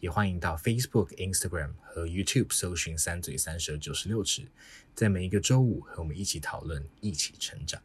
[0.00, 4.42] 也欢迎到 Facebook、Instagram 和 YouTube 搜寻“三嘴三舌九十六尺”，
[4.94, 7.80] 在每一个周五和我们一起讨论，一起成长。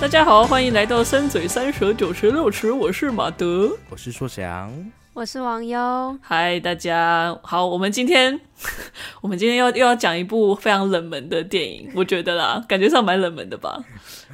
[0.00, 6.16] 大家好，欢迎来到“三嘴三舌九十六尺”，我是马德，我是硕翔，我是王优。
[6.22, 8.40] 嗨，大家好，我们今天
[9.22, 13.84] 我们今天要又要讲一部非常冷门的电影，我觉得啦，感觉上蛮冷门的吧。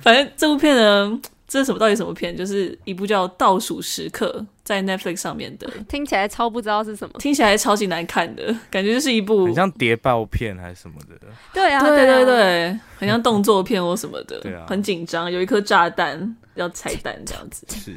[0.03, 1.23] 反正这部片呢。
[1.55, 1.79] 这是什么？
[1.79, 2.37] 到底什么片？
[2.37, 11.15] 就是一部叫《倒数时刻》在 Netflix 上面的，听起来超不知道是什么，听起来超级难看的感觉，就是一部很像谍报片还是什么的。
[11.53, 14.41] 对啊，对对对，很像动作片或什么的。
[14.41, 17.65] 对啊，很紧张，有一颗炸弹要拆弹这样子。
[17.69, 17.97] 是，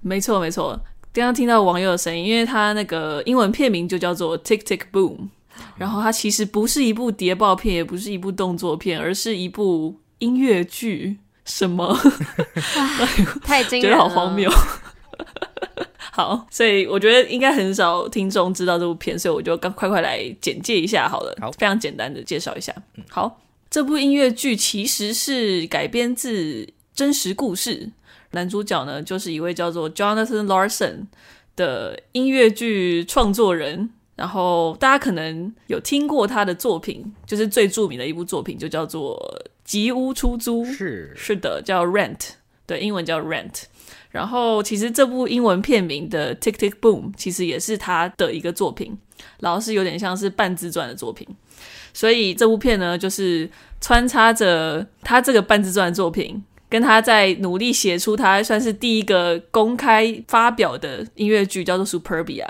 [0.00, 0.80] 没错没错。
[1.12, 5.28] 刚刚听到网友的声音，因为他那个英文片名就叫做 Tick Tick Boom，
[5.76, 11.18] 然后它其实不是一部谍报片，也不是一部动作片，而是一部音乐剧。
[11.44, 11.96] 什么？
[13.44, 14.50] 太惊人了，觉得好荒谬。
[16.12, 21.36] 好，所以我觉得应该很少听众知道这部片，所以我就赶快快来简介一下好了。
[21.40, 22.72] 好，非常简单的介绍一下。
[23.10, 27.90] 好，这部音乐剧其实是改编自真实故事，
[28.30, 31.06] 男主角呢就是一位叫做 Jonathan Larson
[31.56, 33.90] 的音乐剧创作人。
[34.14, 39.20] 然后大家可能有听过他的作品，就是最著名的一部作品就叫做。
[39.64, 42.30] 吉屋出租是是的，叫 Rent，
[42.66, 43.64] 对，英文叫 Rent。
[44.10, 48.96] 然后其实这部英文片名的 Tick Tick Boom 其实也是他的一个作品，
[49.40, 51.26] 然后是有点像是半自传的作品。
[51.92, 53.48] 所以这部片呢，就是
[53.80, 62.46] 穿插着他这个半自传的作品，跟他在努力写出他算是第一个公开发表的音乐剧叫做 Superbia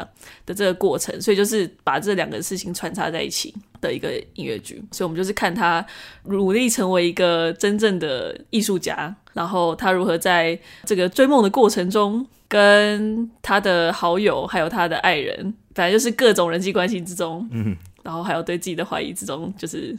[0.47, 3.54] 的这个过程，所以就是把这两个事情穿插在一起。
[3.84, 5.84] 的一个音乐剧，所以我们就是看他
[6.25, 19.94] 努力成为一个真正的艺术家，然后他如何在这个追梦的过程中，跟他的好友还有他的爱人，反正就是各种人际关系之中，嗯，然后还有对自己的怀疑之中，就是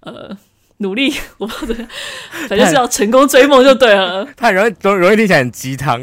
[0.00, 0.36] 呃
[0.78, 1.84] 努力， 我不知道，
[2.48, 4.26] 反正就是要成功追梦就对了。
[4.36, 6.02] 他容易容容易听起来很鸡汤，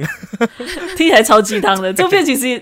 [0.96, 1.94] 听起来超鸡汤的。
[1.94, 2.62] 这部片其实。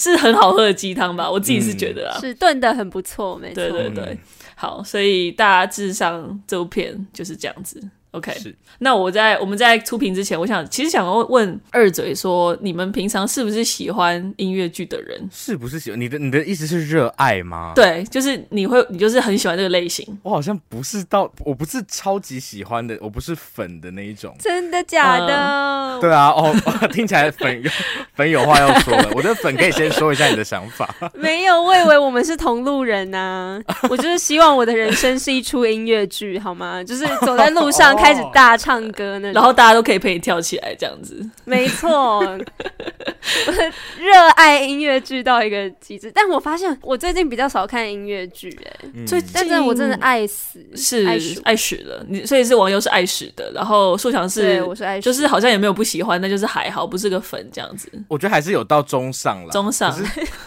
[0.00, 4.18] 是很好喝的鸡汤吧，我自己是觉得啊，嗯、是炖的很不错，没错，对对对，
[4.54, 7.82] 好，所以大致上这部片就是这样子。
[8.18, 8.54] OK，是。
[8.80, 15.28] 那我在我们在出评之前，我想其实想问问二嘴说，你们平常是不是喜欢音乐剧的人？
[15.32, 16.00] 是不是喜欢？
[16.00, 17.72] 你的你的意思是热爱吗？
[17.74, 20.06] 对，就是你会，你就是很喜欢这个类型。
[20.22, 24.34] 我好像不是到，我不是超级喜欢的，我不是粉的那一种。
[24.38, 25.34] 真的假的？
[25.34, 26.54] 嗯、对啊，哦，
[26.92, 27.70] 听起来粉有
[28.14, 29.10] 粉有话要说了。
[29.14, 30.94] 我的粉可以先说一下你的想法。
[31.14, 33.76] 没有，我以为我们是同路人呐、啊。
[33.90, 36.82] 我就是希望我的人生是一出音乐剧，好吗？
[36.84, 37.96] 就是走在路上。
[38.08, 41.28] 开始大唱歌呢，然后大家都可以陪你跳起来，这样子。
[41.44, 42.22] 没错，
[43.98, 46.10] 热爱音乐剧到一个极致。
[46.14, 51.06] 但我发现我最近比较少看音乐剧，哎，最近但是我真的爱死，是
[51.44, 52.02] 爱死了。
[52.08, 57.90] 你所以是网友是爱死的，然后硕翔是，我是爱死，就是好像也没有不喜欢，那就是还好，不是个粉这样子。
[58.08, 59.94] 我觉得还是有到中上了，中上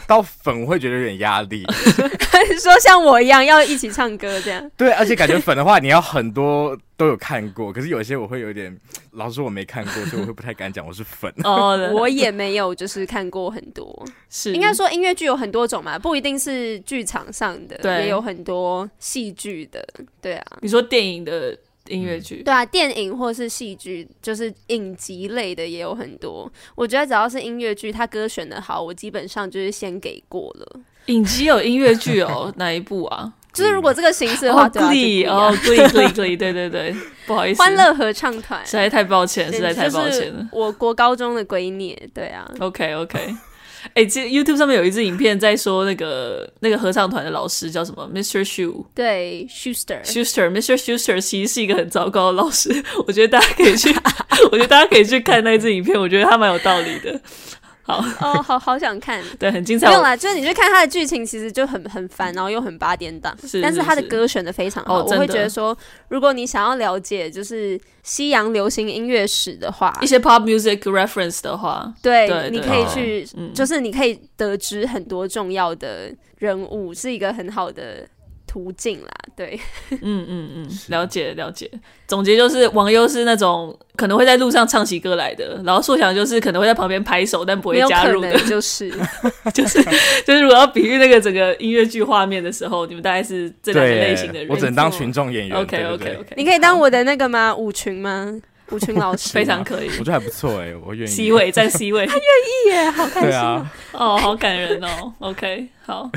[0.07, 1.63] 到粉我会觉得有点压力。
[2.59, 6.75] 说像我一样要一起唱歌这样，对，而且感觉粉的话你要很多。
[6.97, 8.75] 都有看过，可是有一些我会有点，
[9.11, 11.33] 老实说我没看过， 所以我会不太敢讲我是粉。
[11.43, 14.05] 哦，我也没有，就是看过很多。
[14.29, 19.83] 是应该说音乐剧有很多种嘛，不一定是剧场上的，也有很多戏剧的。
[20.21, 21.57] 对啊，你说电影的
[21.87, 22.43] 音乐剧？
[22.43, 26.51] 对啊，电影或是戏剧，就是影集类的也有很多。
[26.75, 30.79] 我觉得只要是音乐剧，他歌选的好，我基本上就是先给过了。
[31.07, 33.33] 影集有音乐剧哦，哪一部啊？
[33.53, 36.95] 就是如果这个形式的话，可以哦，可以可以可以，对对对，
[37.27, 40.47] 不好意思，欢乐合唱团，实在太抱歉，实在太抱歉了。
[40.51, 43.19] 我国高中的闺女，对啊，OK OK，
[43.93, 48.45] 哎、欸，这 YouTube 上面有一支影片在说那个那个合唱团的老师叫什么？Mr.
[48.45, 50.77] Shu，对，Schuster，Schuster，Mr.
[50.77, 52.71] Schuster 其实是一个很糟糕的老师，
[53.05, 53.93] 我觉得大家可以去，
[54.51, 57.19] 我觉得大家可以去看那支影片，我觉得他蛮有道理的。
[57.91, 59.87] 好哦，好好想看， 对，很精彩。
[59.87, 63.35] 不用啦，就是你去看它的剧情，其实就很很烦，然后又很八点档。
[63.45, 65.77] 是，但是它的歌选的非常好，哦、我会觉得说，
[66.09, 78.07] 如果你想要了解就是西洋流行音乐史的话，一些 pop music reference 的话，对，你可以去，哦、就是你可以得知很多重要的人物，是一个很好的。
[78.51, 79.57] 途径啦，对，
[80.01, 81.71] 嗯嗯嗯，了解了解。
[82.05, 88.91] 总结就是，王优是那种可能会在路上唱起歌来的，然后硕翔就是可能会在旁边拍手，但不会加入的，就是
[89.53, 89.81] 就是
[90.25, 94.49] 就是， 如果要比喻那个整个音乐剧画面的时候，你们大概是这两个类型的人。
[94.49, 95.57] 我只能当群众演员。
[95.57, 97.55] OK OK OK，你可以当我的那个吗？
[97.55, 98.37] 舞群吗？
[98.71, 101.07] 舞群老师非常可以，我觉得还不错哎，我愿意。
[101.07, 103.39] C 位在 C 位， 他愿意耶，好开心。
[103.91, 105.13] 哦，好感人哦。
[105.19, 106.09] OK，好，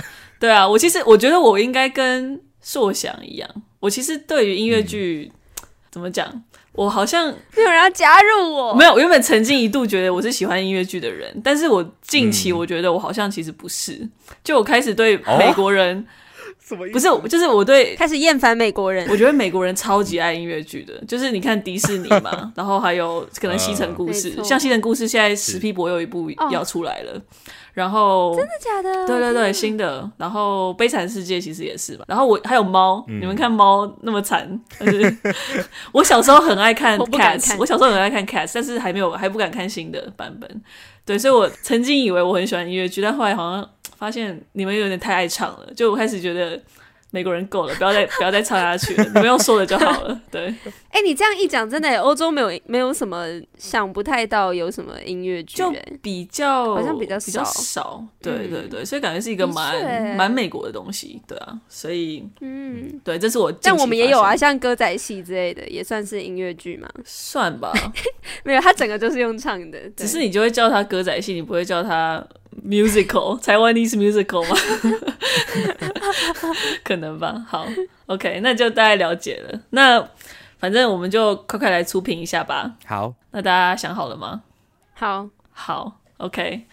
[0.45, 2.41] 对啊，我其实我觉得我应该跟。
[2.67, 5.31] 硕翔一样，我其实对于音乐剧、
[5.61, 6.43] 嗯、怎么讲，
[6.73, 8.73] 我好像没有人要加入我。
[8.73, 13.93] 没有，我原本曾经一度觉得我是喜欢音乐剧的人，但是我近期我觉得我好像其实不是。
[13.97, 14.11] 嗯、
[14.43, 16.05] 就我开始对美国人，哦、
[16.67, 16.93] 什么意思？
[16.93, 19.07] 不是，就是我对开始厌烦美国人。
[19.11, 27.13] 我觉得美国人超级爱音乐剧的，就是你看迪士尼嘛， 然后还有可能西城故事，呃、像西城故事现在史皮博有一部要出来了。
[27.13, 27.23] 哦
[27.75, 29.05] 然后真的假的？
[29.05, 30.09] 对对对，新的。
[30.17, 32.05] 然后《悲惨世界》其实也是吧。
[32.07, 34.49] 然后我还有猫，嗯、你们看猫那么惨。
[34.79, 35.17] 就是、
[35.91, 40.63] 我小时候很爱看《Cats》，我小时候很爱看《Cats》，但是还没有还不敢看新的版本。
[41.05, 46.61] 对，所以我曾经以为我很喜欢音乐剧，但后来好像发现你们有点太爱唱了，就我开始觉得。
[47.11, 50.21] 美国人够了，不要再不要再唱下去了，你们用说的就好了。
[50.33, 50.47] 对，
[50.89, 53.25] 哎、欸，你这样一讲，真的，欧洲没有没有什么
[53.57, 58.05] 想不太到有什么音乐剧，就比较好像比较比较少。
[58.21, 63.53] 对对对，所以感觉是一个蛮蛮美国的东西，对啊，所以嗯，对，这是我。
[63.63, 67.73] 但我们也有啊，像歌仔戏之类的，也算是音乐剧嘛，算吧。
[68.43, 72.27] 没有，他整个就是用唱的，只是你就会叫他歌仔戏，你不会叫他。
[72.63, 74.57] Musical Taiwanese musical 吗？
[76.85, 77.45] 可能吧。
[77.49, 77.67] 好
[78.07, 79.61] ，OK，那就大概了解了。
[79.71, 80.07] 那
[80.59, 82.73] 反正我们就快快来初评一下吧。
[82.87, 84.43] 好，那大家想好了吗？
[84.95, 86.67] 好，好，OK，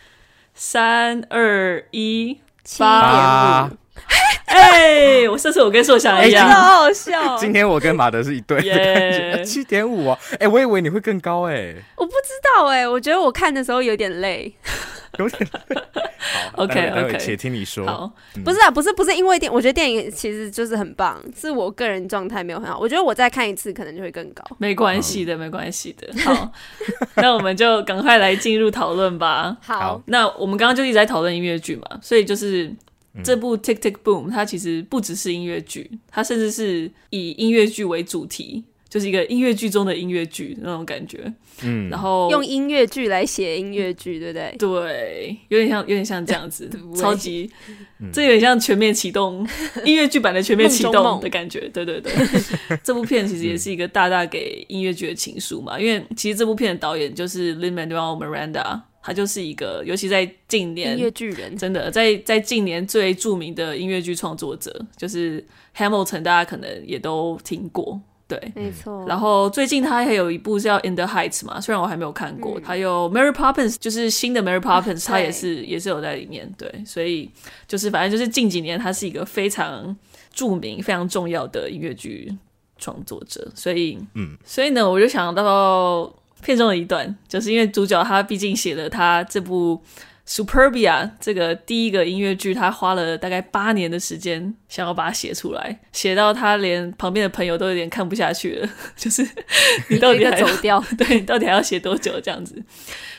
[0.53, 2.39] 三二一，
[2.77, 3.77] 八点五。
[4.51, 7.37] 哎，我上次我跟硕翔一样，好好笑。
[7.37, 10.17] 今天我跟马德是一对的感觉， 七点五啊。
[10.39, 11.73] 哎，我以为你会更高哎。
[11.95, 14.53] 我不知道哎，我觉得我看的时候有点累。
[15.19, 15.81] 有点 累
[16.55, 17.85] ，OK OK，且听你说。
[17.85, 18.09] 好，
[18.45, 22.79] 不是啊，不是不是因为电，我觉得电影其实就是很棒，是我个人状态没有很好。
[22.79, 24.41] 我觉得我再看一次可能就会更高。
[24.57, 26.07] 没关系的，没关系的。
[26.23, 26.49] 好，
[27.15, 29.57] 那我们就赶快来进入讨论吧。
[29.61, 32.73] 好，那我们刚刚就一直在讨论音乐剧嘛，所以就是
[33.23, 38.63] 这部《Tick Tick Boom》它其实不只是音乐剧，它甚至是以音乐剧为主题。
[38.89, 44.55] 就是一个音乐剧中的音乐剧那种感觉，嗯，然后用音乐剧来写音乐剧，对不对？
[44.59, 47.49] 对，有点像，有点像这样子， 超级，
[48.01, 49.47] 嗯、这有点像全面启动
[49.85, 52.11] 音乐剧版的全面启动的感觉，对对对。
[52.83, 65.45] 这部片其实也是一个大大给音乐剧的情书嘛，因为其实这部片的导演就是 Lin-Manuel Miranda，他就是一个，尤其在近年音乐剧人，真的在在近年最著名的音乐剧创作者，就是
[65.75, 67.99] Hamilton，大家可能也都听过。
[68.27, 69.05] 对，没错。
[69.05, 72.57] 然后最近他还有一部叫《In the Heights》嘛，虽然我还没有看过。
[72.57, 76.49] 嗯、还有《Mary Poppins》，就是新的《Mary Poppins》，他也是也是有在里面。
[76.57, 77.29] 对，所以
[77.67, 79.93] 就是反正就是近几年他是一个非常
[80.33, 82.33] 著名、非常重要的音乐剧
[82.77, 83.51] 创作者。
[83.53, 86.09] 所以，嗯，所以呢，我就想到
[86.41, 89.81] 片中的一段，就是因为主角他毕竟写了他这部。
[90.23, 99.27] Superbia 这个第一个音乐剧，他花了大概八年的时间，想要把它写出来，写到他连旁边的朋友都有点看不下去了， 就是
[99.89, 100.81] 你到底还要走 掉？
[100.97, 102.63] 对，到底还要写多久这样子？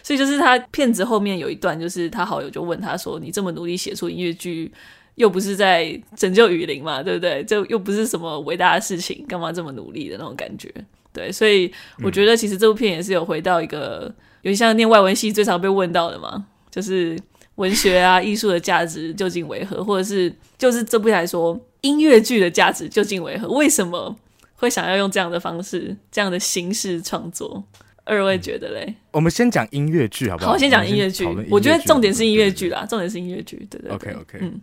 [0.03, 4.73] 所以就是他片子后面有一段，就是他好友就问他说：“你这么努力写出音乐剧，
[5.17, 7.45] 又不是在拯救雨林嘛，对不对？
[7.45, 10.73] 这又不是什么伟大的事情，干嘛这么努力的那种感觉？”
[11.13, 16.47] 对，所以我觉得其实这部片也是有回到一个，有点像念外文系最常被问到的嘛。
[16.71, 17.19] 就是
[17.57, 19.85] 文学啊， 艺术的价值究竟为何？
[19.85, 23.47] 或者是就是这部来说，音乐剧的价值究竟为何？
[23.49, 24.17] 为什么
[24.55, 27.63] 会想要用这样的方式、这样的形式创作？
[28.05, 28.85] 二位觉得嘞？
[28.89, 30.53] 嗯、我们先讲音乐剧好不好？
[30.53, 31.25] 好，先讲音乐剧。
[31.51, 33.65] 我觉得重点是音乐剧啦，重点是音乐剧。
[33.71, 33.95] 对对，对。
[33.95, 34.39] OK OK。
[34.41, 34.61] 嗯。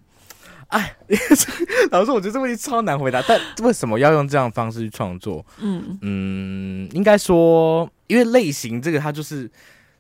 [0.70, 0.96] 哎，
[1.92, 3.22] 老师，我觉得这问题超难回答。
[3.28, 5.46] 但为什么要用这样的方式去创作？
[5.60, 9.50] 嗯嗯，应该说，因为类型这个，它就是。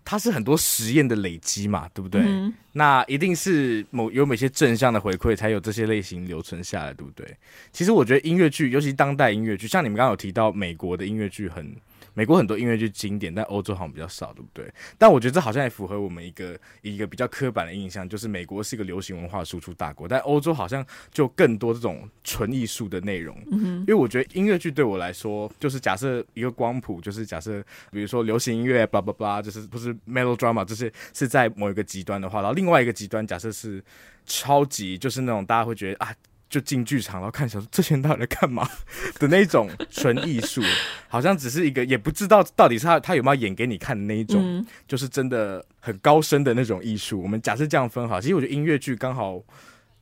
[0.05, 2.19] 它是很多实验的累积嘛，对不对？
[2.25, 7.27] 嗯、那一定是某有某些正向的回馈，才有这些类型留存下来，对不对？
[7.71, 11.75] 其实我觉得音乐剧，尤其当代音乐剧，像你们刚刚有提到美国的音乐剧很
[12.19, 14.69] 美国很多音乐剧经典，但欧洲好像比较少，对不对？
[14.97, 23.41] 但我觉得这好像也符合我们一个一个比较刻板的印象，就是美国是一个流行文化输出大国，但欧洲好像就更多这种纯艺术的内容。
[23.53, 33.81] 嗯，因为我觉得音乐剧对我来说，就是假设一个光谱，就是假设比如说流行音乐，blah blah blah，就是不是 melodrama，就是是在某一个极端的话，然后另外一个极端假设是
[34.25, 36.13] 超级，就是那种大家会觉得啊。
[36.49, 38.67] 就进剧场，然后看小说，这些人到底在干嘛
[39.19, 40.61] 的那种纯艺术，
[41.07, 47.21] 好像只是一个，也不知道到底是他他有没有演给你看的那一种，嗯、就是真的很高深的那种艺术。
[47.21, 49.41] 我们假设这样分好，其实我觉得音乐剧刚好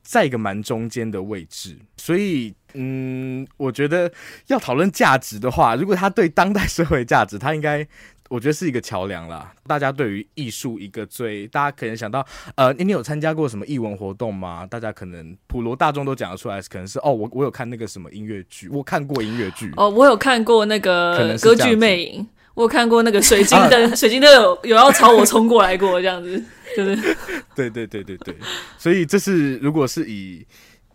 [0.02, 4.10] 在一个蛮中间的位置，所以嗯，我觉得
[4.46, 7.86] 要讨论价值的话，如果他对当代社会价值，他应该。
[8.28, 9.52] 我觉得是一个桥梁啦。
[9.66, 14.66] 大家对于艺术一个最，大家可能想到，呃，你有参加过什么艺文活动吗？
[14.66, 19.72] 大家可能普罗大众都讲得出来，可能是哦，我我有看那个什么音乐剧，我看过音乐剧。
[19.76, 26.44] 哦，我有看过那个歌剧魅影，我有看过那个水晶灯，水晶灯有有要朝我冲过来过，这样子，
[26.76, 27.16] 就是
[27.56, 28.34] 对对对对对，
[28.76, 30.46] 所以这是如果是以。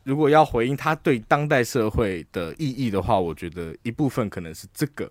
[0.03, 5.09] 如果要回应他对当代社会的意义的话，我觉得一部分可能是这个。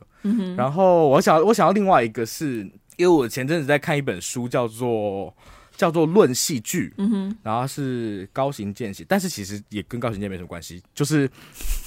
[0.57, 2.59] 然后我想，我想要另外一个是，
[2.97, 5.35] 因为我前阵子在看一本书，叫做
[5.77, 6.89] 叫做《论戏剧》。
[6.99, 7.37] 嗯哼。
[7.43, 11.31] 然后是高行健写，但是其实也跟高行健没什么关系，就是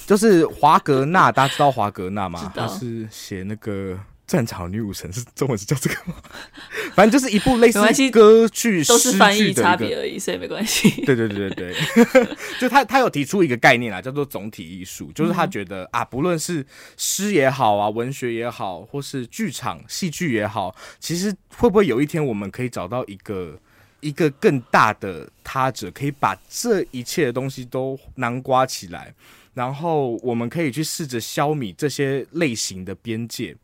[0.06, 2.52] 就是华格纳， 大家知道华格纳吗？
[2.54, 3.98] 他是写那个。
[4.26, 6.14] 战场女武神是中文是叫这个吗？
[6.94, 7.80] 反正就是一部类似
[8.10, 10.90] 歌剧，都是翻译差别而已，所以没关系。
[11.04, 12.26] 对对对对对，
[12.58, 16.66] 就他他有提出一个概念啦，叫做总体艺术，就是他觉得啊，不论是
[16.96, 23.56] 诗也好啊，文学也好，或是剧场戏剧也好，其实会不会有一天我们可以找到一个
[24.00, 29.14] 一个更大的他者，可以把这一切的东西都囊括起来，
[29.54, 33.54] 然后我们可以去试着消弭这些类型的边界。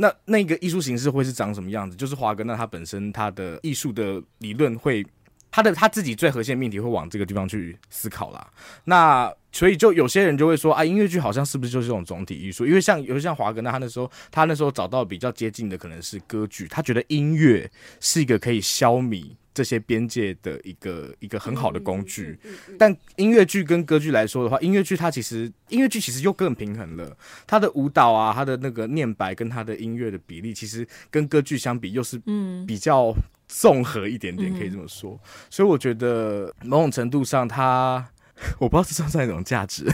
[0.00, 1.96] 那那个艺术形式会是长什么样子？
[1.96, 5.04] 就是华哥，那他本身他的艺术的理论会，
[5.50, 8.48] 他的他自己最核心的命题会往这个地方去思考啦。
[8.84, 12.64] 那所以就有些人就会说啊，音乐剧好像是不是就是这种总体艺术？
[12.64, 19.34] 因为像有像华哥，那他那时候他那时候找到比较接近的可能是歌剧，他觉得音乐是一个可以消弭。
[19.58, 22.38] 这些边界的一个一个很好的工具，
[22.78, 27.16] 但音乐剧跟歌剧来说的话，音乐剧它其实音乐剧其实又更平衡了。
[27.44, 32.22] 它的舞蹈啊，它的那个念白跟它的音乐的比例，其实跟歌剧相比又是
[32.68, 33.12] 比较
[33.48, 35.18] 综合一点点，可以这么说。
[35.50, 39.84] 所以我觉得某种程度上它，它 我不知道这算不算一种价值。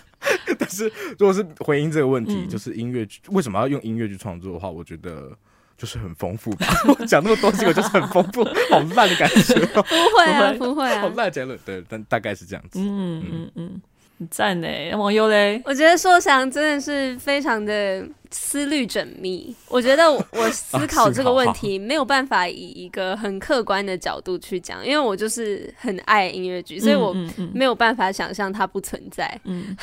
[0.58, 5.36] 但是如果是回应这个问题，就是音乐剧为什么要用音乐去创作的话，我觉得。
[5.78, 9.54] 就是很丰富吧， 我讲那么多，结果就是很丰富， 好烂的感觉。
[9.66, 9.82] 不
[10.16, 11.58] 会啊，不会啊，好烂结论。
[11.64, 12.78] 对，但大概是这样子。
[12.78, 13.80] 嗯嗯嗯，
[14.20, 14.68] 很赞呢。
[14.96, 19.52] 网友嘞，我觉得硕翔真的是非常的思虑缜密。
[19.68, 27.12] 我觉得我思考这个问题 没有办法以一个很客观的角度去讲，因为我就是很爱音乐剧，所以我
[27.52, 29.40] 没有办法想象它不存在。
[29.44, 29.76] 嗯，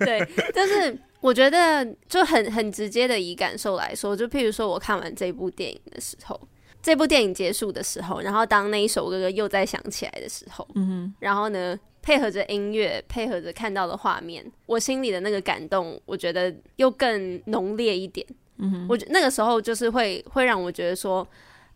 [0.00, 0.94] 对，但是。
[1.26, 6.40] 我觉得就很很直接的以感受来说，就譬如说我看完这部电影的时候，
[6.80, 18.24] 这部电影结束的时候，然后当那一首歌又再响起来的时候，嗯哼，然后呢，配合着音乐，配合着看到的画面，我心里的那个感动，我觉得又更浓烈一点。
[18.58, 21.26] 嗯哼，我觉那个时候就是会会让我觉得说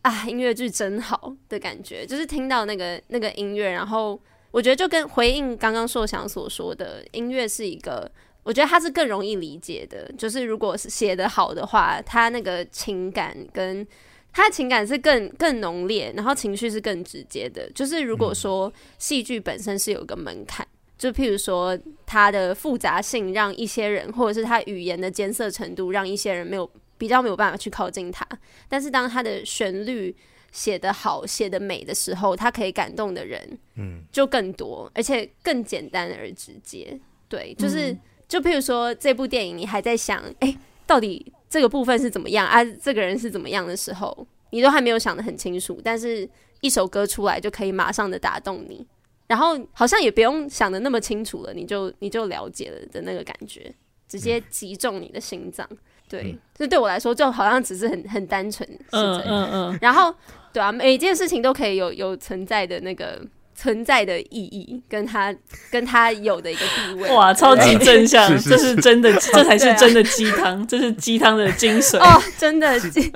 [0.03, 4.17] 啊，音乐剧真好的感觉，就是听到那个那个音乐，然后
[4.53, 8.09] 我觉得就跟回应刚刚硕翔所说的，音乐是一个。
[8.51, 13.87] 我觉得他是更容易理解的，就是如果是写得好的话，他那个情感跟
[14.33, 17.71] 他的情感是更更浓烈，然后情绪是更直接的。
[17.71, 20.67] 就是如果说戏剧本身是有个门槛，
[20.99, 28.27] 就譬如说它的复杂性让一些人，或者是他语言的艰涩程度让一些人没有比较没有办法去靠近他。
[28.69, 30.13] 但是当他的旋律
[30.51, 36.99] 写得好、写得美的时候，他可以感动的人，嗯，就更多，而且更简单而直接。
[37.29, 37.97] 对，就是。
[38.31, 42.63] 就譬如说这部电影，你还在想，哎、欸，到底这个部分是怎么样啊？
[42.65, 45.81] 这个人是怎么样的时候，你都还没有想得很清楚。
[45.83, 48.87] 但是一首歌出来就可以马上的打动你，
[49.27, 53.75] 然后好像也不用想的那么清楚了，你就你就了解了的那个感觉，
[54.07, 55.69] 直接击中你的心脏。
[56.09, 59.23] 对，这、嗯、对我来说就好像只是很很单纯，是这样。
[59.27, 59.79] 嗯嗯嗯。
[59.83, 60.15] 然后，
[60.53, 63.21] 对啊，每件事情都可以有有存在的那个。
[63.61, 65.35] 存在的意义跟他
[65.71, 71.99] 跟他有的一个地位，哇，超级正向， 这是真的， 这才是真的鸡汤， 这是鸡汤的精髓。
[71.99, 73.13] 哦，真的鸡，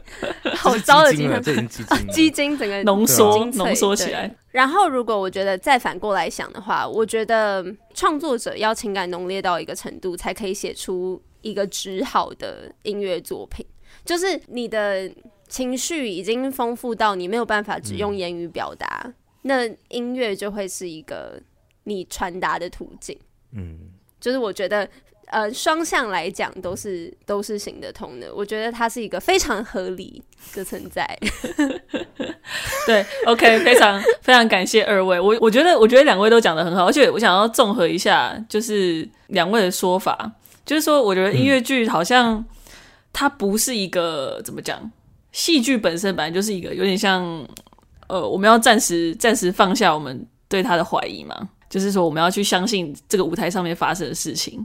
[0.55, 1.43] 好糟的鸡汤，
[2.13, 4.31] 鸡精整个浓缩浓缩起来。
[4.51, 13.65] 然后，如果我觉得再反过来想的话，我觉得创作者要情感浓烈到一个程度，才可以写出一个只好的音乐作品。
[14.05, 15.11] 就是你的
[15.49, 21.41] 情绪已经丰富到你没有办法只用言语表达，嗯、那音乐就会是一个
[21.85, 23.19] 你传达的途径。
[23.53, 23.79] 嗯，
[24.21, 24.87] 就是我觉得。
[25.29, 28.33] 呃，双向来讲都是都是行得通的。
[28.33, 30.23] 我觉得它是一个非常合理
[30.55, 31.05] 的存在。
[32.87, 35.19] 对，OK，非常非常感谢二位。
[35.19, 40.31] 我我觉得我觉得两位都讲得很好，而且我想要综合一下，就是两位的说法，
[40.67, 42.45] 就是说，我觉得音乐剧好像
[43.11, 44.93] 它不是一个、嗯、怎么讲，
[45.33, 47.25] 戏剧本身本来就是一个有点像，
[48.15, 51.37] 呃，我们要暂时暂时放下我们对他的怀疑嘛，
[51.69, 54.65] 就是说我们要去相信这个舞台上面发生的事情。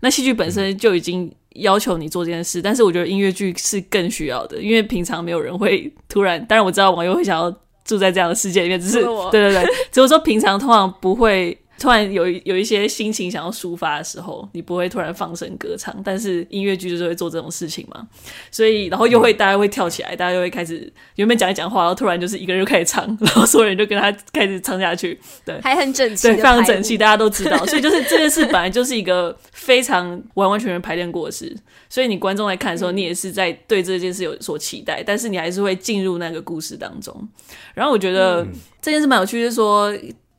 [0.00, 11.56] 那戏剧本身就已经要求你做这件事，嗯、但是我觉得音乐剧是更需要的，因为平常没有人会突然，当然我知道网友会想要住在这样的世界里面，只是对对对，只是说平常通常不会。
[11.78, 18.06] 突然有有一些心情想要抒发的时候，你不会突然放声歌唱，但是音乐剧就是会做这种事情嘛，
[18.50, 31.54] 所以然后又会大家会跳起来，大家又会开始原本讲一讲话，然后突然就是一个人就开始唱，然后所有人就跟他开始唱下去，对，还很整齐，对，非常 整齐，大家都知道，所以就是这件事本来就是一个非常完完全全排练过的事，
[31.88, 37.28] 所以你观众来看的时候，你也是在对这件事有所期待，但是你还是会进入那个故事当中。
[37.74, 38.46] 然后我觉得
[38.80, 39.92] 这件事蛮有趣，就是说。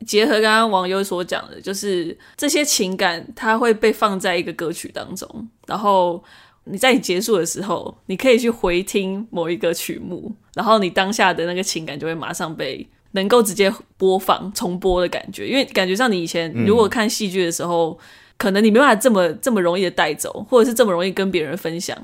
[0.06, 6.24] 结合刚刚网友所讲的，就是这些情感，它会被放在一个歌曲当中，然后
[6.66, 17.98] 你在你结束的时候，你可以去回听某一个曲目，然后你当下的那个情感就会马上被能够直接播放重播的感觉，因为感觉上你以前如果看戏剧的时候，
[18.38, 21.98] 可能你没办法这么这么容易的带走，或者是这么容易跟别人分享。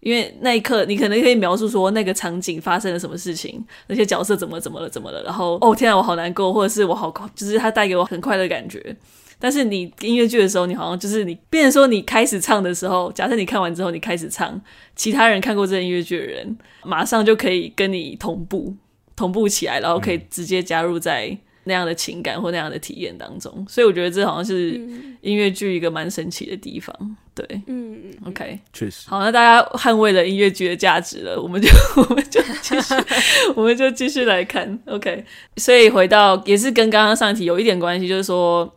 [0.00, 8.96] 因为那一刻，你可能可以描述说那个场景发生了什么事情，那些角色怎么怎么了，怎么了，然后哦天啊，我好难过，或者是我好，就是他带给我很快乐的感觉。
[9.38, 14.60] 但是你音乐剧的时候，你好像就是你，变成说你开始唱的时候，假设你看完之后你开始唱，
[14.94, 18.74] 其他人看过这音乐剧的人，马上就可以跟你同步，
[19.16, 21.38] 同步起来，然后可以直接加入在。
[21.64, 24.72] 那样的情感或那样的体验当中，所以我觉得这好像是
[25.20, 27.16] 音乐剧一个蛮神奇的地方。
[27.34, 29.08] 对，嗯，OK，确实。
[29.08, 32.94] 好，那大家捍卫了音乐剧的价值了，我们就 我们就继续，
[33.54, 34.78] 我们就继续来看。
[34.86, 35.24] OK，
[35.56, 38.70] 所以回到也是跟刚刚上一题有一点关系，就是说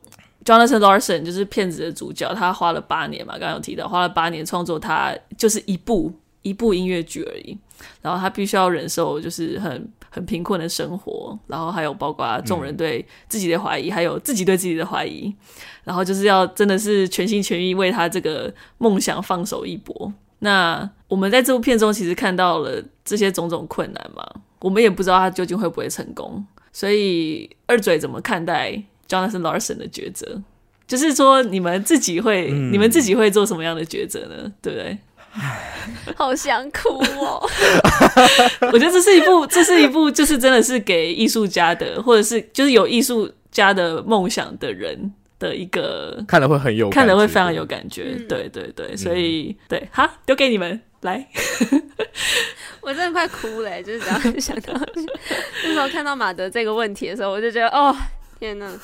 [0.46, 7.58] ，Jonathan Larson 就是骗子的主角，他花了八年嘛，刚刚有提到，花了八年创作他就是一部一部音乐剧而已，
[8.02, 9.90] 然后他必须要忍受就是很。
[10.14, 15.34] 很贫困的生活，然后还有包括众人对自己的怀疑，嗯、还有自己对自己的怀疑，
[15.84, 20.14] 然后就是要真的是全心全意为他这个梦想放手一搏。
[20.38, 24.24] 那我们在这部片中其实看到了这些种种困难嘛，
[24.60, 26.46] 我们也不知道他究竟会不会成功。
[26.72, 28.72] 所以二嘴怎么看待
[29.08, 30.40] Jonathan Larson 的抉择？
[30.86, 34.52] 就是说你们自己会，嗯、你们自己会做什么样的抉择呢？
[34.62, 34.98] 对不对？
[36.16, 37.50] 好想哭哦！
[38.72, 48.14] 我觉得这是一部，这是一部，就是真的是给艺术家的，或者是就是有艺术家的梦想的人的一个看了会很有，看了会非常有感觉。
[48.16, 51.28] 嗯、对对对，所以、嗯、对，好，丢给你们来。
[52.82, 54.74] 我真的快哭了，就是只要想到
[55.64, 57.96] 那时候看到马德这个问题的时候，我就觉得哦。
[58.44, 58.78] 天呐，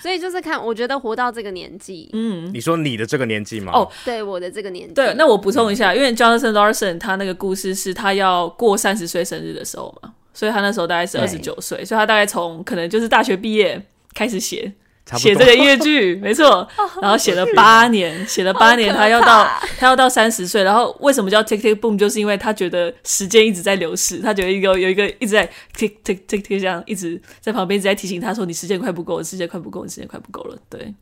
[0.00, 3.70] 所以就是看，我觉得活到这个年纪，嗯，你说你的这个年纪吗？
[3.74, 4.94] 哦，对，我的这个年纪。
[4.94, 14.72] 对，那我补充一下，因为 Jonathan Larson 他那个故事是他要过三十岁生日的时候嘛，所以他那时候大概是二十九岁，所以他大概从可能就是大学毕业开始写。
[15.14, 16.68] 写这个音乐剧 没错，
[17.00, 19.44] 然后写了八年，写了八年，他要到
[19.78, 21.96] 他要到三十岁，然后为什么叫 tick tick boom？
[21.96, 30.92] 就是因为他觉得时间一直在流逝，他觉得一个有一个一直在 tick tick tick tick 这样一直在旁边一直在提醒他说：“你时间快不够了，时间快不够，你时间快不够了。”对，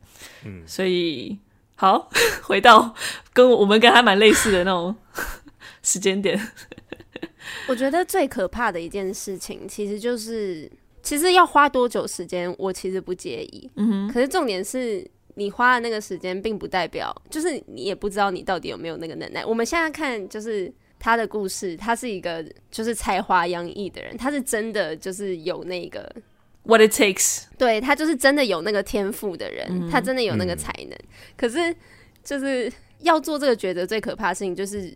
[0.43, 1.35] 嗯，所以
[1.75, 2.07] 好
[2.43, 2.93] 回到
[3.33, 4.95] 跟我们跟他蛮类似的那种
[5.81, 6.39] 时间点。
[7.67, 10.71] 我觉得最可怕的一件事情，其实就是。
[11.05, 13.69] 其实要花多久时间，我其实不介意。
[13.75, 14.11] 嗯哼。
[14.11, 19.45] 可是重点是你花的那个时间，并不代表，就是你也不知道你到底有没有那个能耐。
[19.45, 26.11] 我们现在看，就是他的故事，他是一个就是才华洋溢的人，他是真的就是有那个
[26.63, 30.89] what it takes，对，他就是真的有那个天赋的人，嗯、他真的有那个才能。
[30.89, 31.75] 嗯、可是
[32.23, 34.91] 就是要做这个抉择，最可怕的事情就是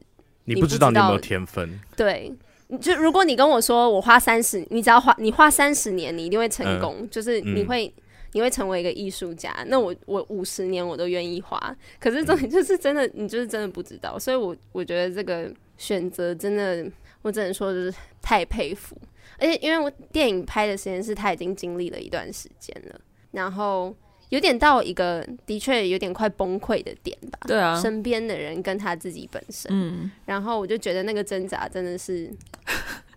[0.45, 1.79] 你不知道你有没有天分。
[1.95, 2.33] 对。
[2.77, 8.03] 就如果你跟我说我花三十，你只要花你花三十年，你一定会成功，嗯、就是你会、嗯、
[8.33, 9.51] 你会成为一个艺术家。
[9.67, 14.19] 那我我五十年我都愿意花，可是重点就是真的，你就是真的不知道。
[14.19, 16.85] 所以我我觉得这个选择真的，
[17.23, 18.95] 我只能说就是太佩服。
[19.39, 22.99] 而且因为我电影拍的时间是他已经经历了一段时间了，
[23.31, 23.95] 然后
[24.29, 27.39] 有点到一个的确有点快崩溃的点吧。
[27.47, 32.31] 对啊，身边的人跟他自己本身，嗯，然后我就觉得那个挣扎真的是，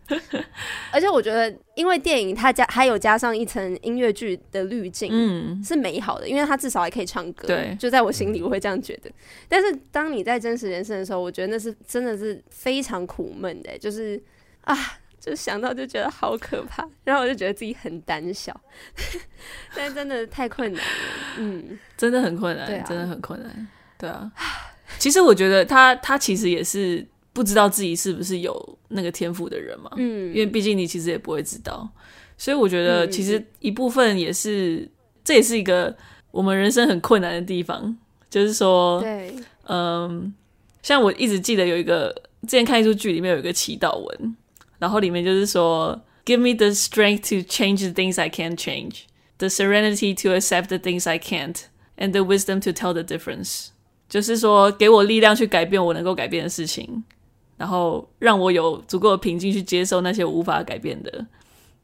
[0.92, 9.10] 而且我觉得因为电影它加还有加上一层音乐剧的滤镜，嗯，是美好的，因为它至少还可以唱歌，对，就在我心里我会这样觉得。
[9.48, 14.20] 但是当你在真实人生的时候，我觉得那是真的是非常苦闷的，就是
[14.62, 14.76] 啊。
[15.24, 18.52] 就想到就觉得好可怕，然后我就觉得自己很胆小，
[19.72, 20.88] 但真的太困难了，
[21.38, 24.28] 嗯，真的很困难，啊、真的很困难，对啊。
[24.98, 31.88] 其实我觉得他他其实也是不知道自己是不是有那个天赋的人嘛，嗯，因为毕竟你其实也不会知道，
[32.36, 34.90] 所以我觉得其实一部分也是，嗯、
[35.22, 35.96] 这也是一个
[36.32, 37.96] 我们人生很困难的地方，
[38.28, 39.32] 就是说，对，
[39.68, 40.34] 嗯，
[40.82, 44.36] 像我一直记得有一个之前看一出剧里面有一个祈祷文。
[44.82, 49.02] 然后里面就是说，Give me the strength to change the things I can't change,
[49.38, 51.56] the serenity to accept the things I can't,
[51.96, 53.68] and the wisdom to tell the difference。
[54.08, 57.04] 就是说，给我力量去改变我能够改变的事情，
[57.56, 61.24] 然后让我有足够的平静去接受那些我无法改变的，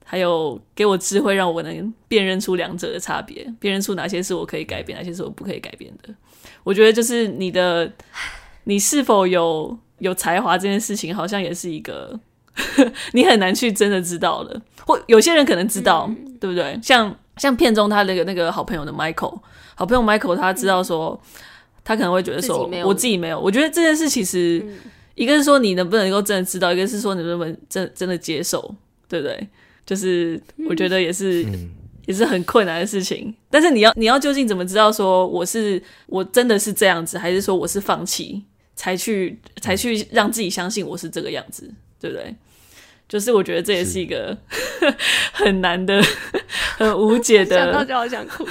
[0.04, 6.12] 还有给我智慧，让我能辨认出两者的差别，辨认出哪些是我可以改变，哪些是我不可以改变的。
[6.64, 7.92] 我觉得就是你的，
[8.64, 12.18] 你是否有有才华这件事情，好像也是一个。
[13.12, 16.78] 你很难去真的知道了，或有些人可能知道，嗯、对不对？
[16.82, 19.38] 像像片中他那个那个好朋友的 Michael，
[19.74, 21.40] 好朋友 Michael，他知道说，嗯、
[21.84, 23.38] 他可能会觉得说，自我自己没有。
[23.38, 24.78] 我觉得这件事其实，嗯、
[25.14, 28.74] 一个是说你能不能够真的知道，一个是说你能不能真真的接受，
[29.08, 29.48] 对不对？
[29.86, 31.70] 就是我觉得也是、嗯、
[32.06, 33.34] 也是很困难的事情。
[33.48, 42.34] 但是你要你要究竟怎么知道说我是我真的是这样子，还是说我是放弃才去才去让自己相信我是这个样子，对不对？
[43.08, 44.94] 就是我觉得这也是一个是
[45.32, 46.02] 很难的、
[46.76, 47.56] 很无解的。
[47.58, 48.46] 想到就好想哭。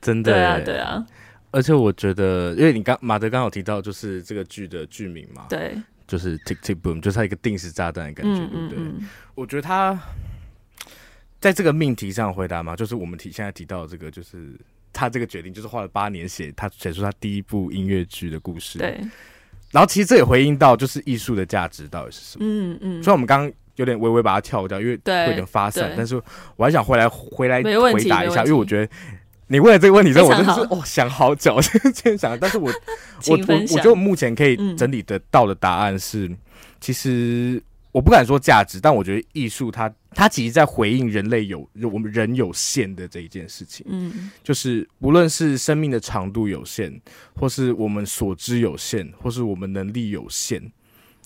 [0.00, 0.32] 真的。
[0.32, 1.06] 对啊，对啊。
[1.52, 5.76] 而且我觉得，因为你刚马德刚好提到，就是这个剧的剧名嘛，对，
[6.08, 8.78] 就是 Tick Tick Boom，就是它一个定时炸弹的感觉，对不对？
[9.34, 9.96] 我觉得他
[11.38, 14.50] 在这个命题上回答嘛，就是我们提现在提到的这个，就是
[14.92, 18.98] 他这个决定，就是花了八年写他写出他第一部音乐剧的故事，对。
[19.72, 22.44] 然后其实这也回应到，就是艺术的价值到底是什么？
[22.46, 23.02] 嗯嗯。
[23.02, 26.14] 虽然我们刚刚有点微微把它跳掉，因为会有点发散，但是
[26.56, 28.92] 我还想回来回来回答一下，因为我觉得
[29.48, 32.70] 你问了这个问题之后，我真的是哦想好久，今天想，但是我
[33.28, 36.36] 我我我觉得我目前可以整理得到的答案是，嗯、
[36.80, 37.62] 其实。
[37.92, 46.98] 我不敢说价值，但我觉得艺术它它其实在回应人类有我们人有限的这一件事情，嗯，就是无论是生命的长度有限，
[47.36, 50.58] 或是我们所知有限，或是我们能力有限，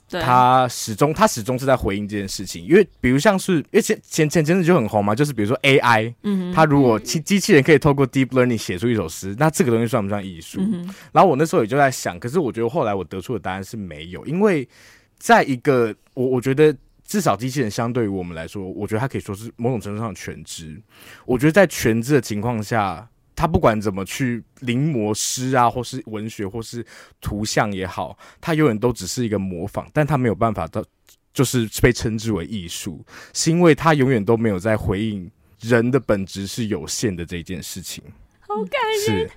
[0.08, 2.64] 对，它始终它始终是在回应这件事情。
[2.64, 10.60] 因为比如像是，因为前前前阵子就很红嘛，就是比如说 AI，嗯哼，它如果机机器人可以透过 Deep Learning 写出一首诗，那这个东西算不算艺术？
[10.60, 14.68] 嗯，然后我那时候也就在想，可是我觉得后来我得出的答案是没有，因为。
[15.18, 16.74] 在一个我我觉得
[17.04, 20.82] 至少机器人相对于我们来说，我觉得它可以说是某种程度上的全知。
[21.26, 26.84] 我觉得在全知的情况下，它不管怎么去临摹诗啊，或是文学，或是
[27.20, 30.82] 图像也好，它永远都只是一个模仿，但它没有办法到
[31.34, 38.02] 就是被称之为艺术，是因为它永远都没有在回应人的本质是有限的这件事情。
[38.56, 39.30] 好感人，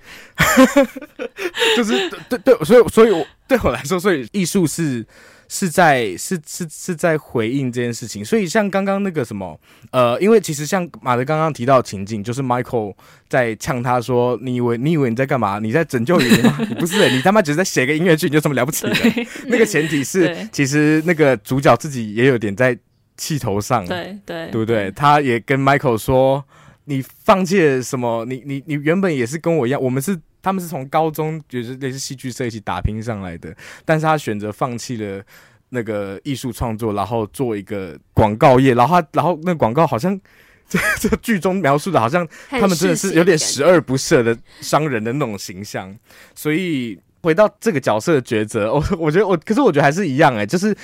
[0.68, 5.06] 是， 就是对对，所以所以我对我来说，所以艺术是。
[5.52, 9.58] 是在是是是在回应这件事情，所以像刚刚那个什么，
[9.90, 12.94] 呃，因为其实像马德刚刚提到情境，就是 Michael
[13.28, 15.58] 在呛他说：“你以为你以为你在干嘛？
[15.58, 16.56] 你在拯救人吗？
[16.68, 18.94] 你不是、欸，你他妈只是在写个音乐剧，你有什么了不起的？
[19.50, 22.78] 那个前提是，其实那个主角自己也有点在
[23.16, 24.88] 气头上，对对，对不对？
[24.92, 26.44] 他也跟 Michael 说：
[26.84, 28.24] 你放弃了什么？
[28.24, 35.22] 你你你原本也是跟我一样，我们是。”他们是从高中就是类似戏剧社一起打拼上来的，但是他选择放弃了
[35.68, 40.18] 那个艺术创作，然后做一个广告业，然后他，然后那广告好像
[40.66, 45.94] 这这剧中描述的，好像他们真的是有点十恶不赦的商人的那种形象，
[46.34, 50.74] 所以回到这个角色的抉择，我我觉得我，可是我觉得还是一样哎、就是。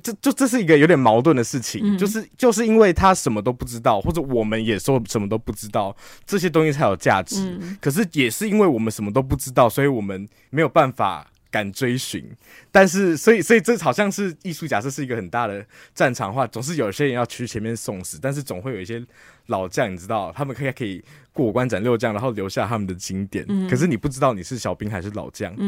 [0.00, 7.36] 这就这是一个有点矛盾的事情，嗯、就是就是因为他什么都不知道，或者我们也说什么都不知道，这些东西才有价值。
[7.60, 12.24] 嗯、可是也是因为我们什么都不知道，所以我们没有办法敢追寻。
[12.70, 19.04] 但是，所以所以这好像是艺术，假设是一个很大的战场的话，总是有些人要去前面送死，但是总会有一些
[19.48, 23.44] 老将，你知道，他们可以可以过五关斩六将，然后留下他们的经典。
[23.48, 25.54] 嗯、可是你不知道你是小兵还是老将。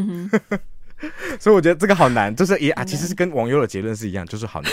[1.03, 4.73] 嗯 所以我觉得这个好难，就是也啊，其实是跟网友的结论是一样，就是好难。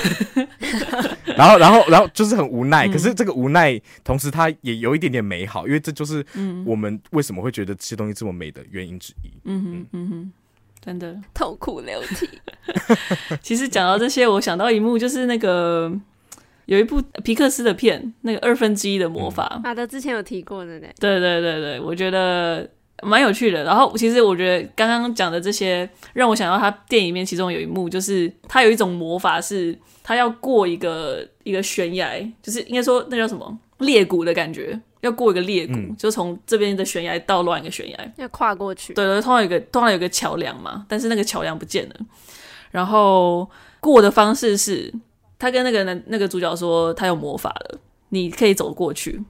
[1.35, 2.87] 然后，然后，然后就是很无奈。
[2.87, 6.23] 可是这个无奈，同时它也有一点点美好，因为这就是
[6.65, 9.31] 我们为什么会觉得这些东西这么美的原因之一。
[9.45, 10.31] 嗯哼，嗯哼，
[10.83, 12.29] 真的痛哭流涕。
[13.41, 15.91] 其实讲到这些，我想到一幕，就是那个
[16.65, 19.59] 有一部皮克斯的片，那个二分之一的魔法。
[19.63, 20.87] 好的，之前有提过的呢。
[20.99, 22.69] 对对对对，我觉得。
[23.01, 38.93] 蛮有趣的，然后其实我觉得刚刚讲的这些让我想到他电影里面其中有一幕，就是他有一种魔法，是他要过一个一个悬崖，就是应该说那叫什么裂谷的感觉，要过一个裂谷，嗯、就从这边的悬崖到另一个悬崖，要跨过去。
[38.93, 41.95] 对对，通常有个通常有个桥梁嘛，但是那个桥梁不见了，
[42.69, 44.93] 然后过的方式是
[45.39, 49.21] 他跟那个男那个主角说他有魔法了，你可以走过去，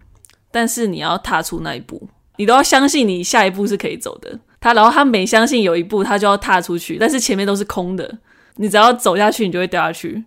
[0.52, 2.10] 但是你要踏出那一步。
[2.42, 4.40] 你都要相信你下一步是可以走的。
[4.60, 8.18] 他，然后他每相信有一步，他就要踏出去，但是前面都是空的。
[8.56, 10.24] 你只要走下去，你就会掉下去。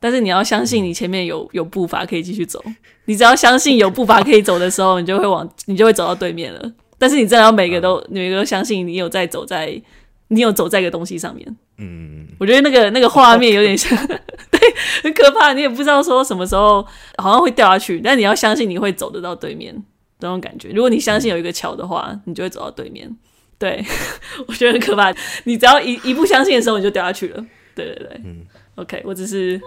[0.00, 2.60] 但是你要相信你前面有 有步伐可以继续走。
[3.04, 6.72] 你只要相信有步伐可以走的时候，你就会往你就会走到对面了。
[6.98, 9.80] 但是你真的要每个都每个都相信你有在走在
[10.28, 11.56] 你有走在一个东西上面。
[11.78, 13.96] 嗯，我觉得那个那个画面有点像，
[14.50, 14.60] 对，
[15.04, 15.52] 很可怕。
[15.52, 16.84] 你也不知道说什么时候
[17.18, 19.80] 好像会掉下去，但你要相信你会走得到对面。
[20.22, 23.10] 这种感觉，如果你相信有一个桥的话，你就会走到对面。
[23.58, 23.84] 对，
[24.46, 25.12] 我觉得很可怕。
[25.44, 27.44] 你只要一一不相信的时候，你就掉下去了。
[27.74, 29.60] 对对对，嗯，OK，我只是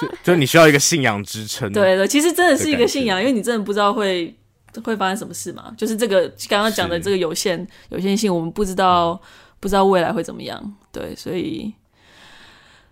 [0.00, 1.72] 就就你需要一个信仰支撑。
[1.72, 4.34] 对对，其实真的是一个信仰，因为你真的不知道会
[4.82, 5.72] 会发生什么事嘛。
[5.76, 9.20] 就是这个刚刚讲的这个有限有限性，我们不知道、嗯、
[9.60, 10.74] 不知道未来会怎么样。
[10.90, 11.72] 对，所以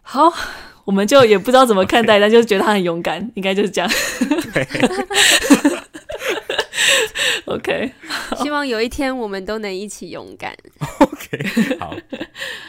[0.02, 0.32] 好，
[0.84, 3.90] 我们就也不知道怎么看待.但就是觉得他很勇敢，应该就是这样。
[7.44, 7.92] 对 OK，
[8.42, 10.56] 希望有一天我们都能一起勇敢。
[11.00, 11.94] OK，好，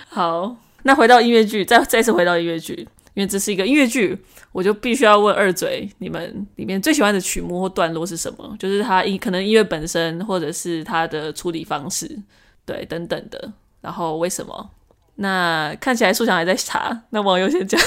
[0.09, 4.17] 好，那回到音乐剧，再再次回到音乐剧，因为这是一个音乐剧，
[4.51, 8.55] 我就必须要问二嘴，你们里面最喜欢的曲目或段落是什么？
[8.59, 12.19] 就是它音可能音乐本身，或者是它的处理方式，
[12.65, 13.53] 对，等等的。
[13.81, 14.71] 然后为什么？
[15.15, 17.79] 那看起来书翔还在查，那网友先讲，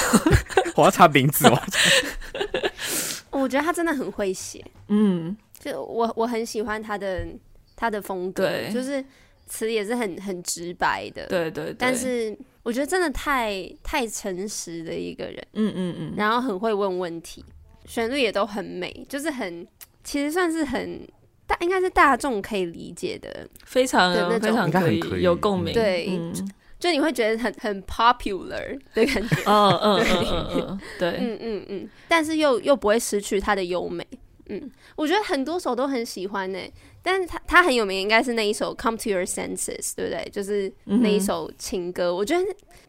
[0.76, 1.60] 我要查名字哦。
[3.30, 5.36] 我觉得他真的很会写，嗯。
[5.66, 7.26] 就我我很喜欢他的
[7.74, 9.04] 他的风格，对就是
[9.46, 11.76] 词也是很很直白的，对，对对。
[11.76, 16.14] 但是我觉得真的太太诚实的一个人，嗯嗯嗯。
[16.16, 17.44] 然后很会问问题，
[17.84, 19.66] 旋律也都很美，就是很
[20.04, 21.00] 其实算是很
[21.48, 26.32] 大，应该是大众可以理解的，非常的非常可以有共鸣，对，嗯、
[26.78, 34.06] 就你会觉得很很 popular 的感觉，嗯嗯嗯嗯，对，嗯嗯嗯，但是又又不会失去它的优美。
[34.48, 40.28] 嗯，我觉得很多首都很喜欢呢、欸，但是他他很有名，应该是那一首《Come to Your Senses》，对不对？
[40.32, 42.06] 就是那一首情歌。
[42.06, 42.44] 嗯、我觉得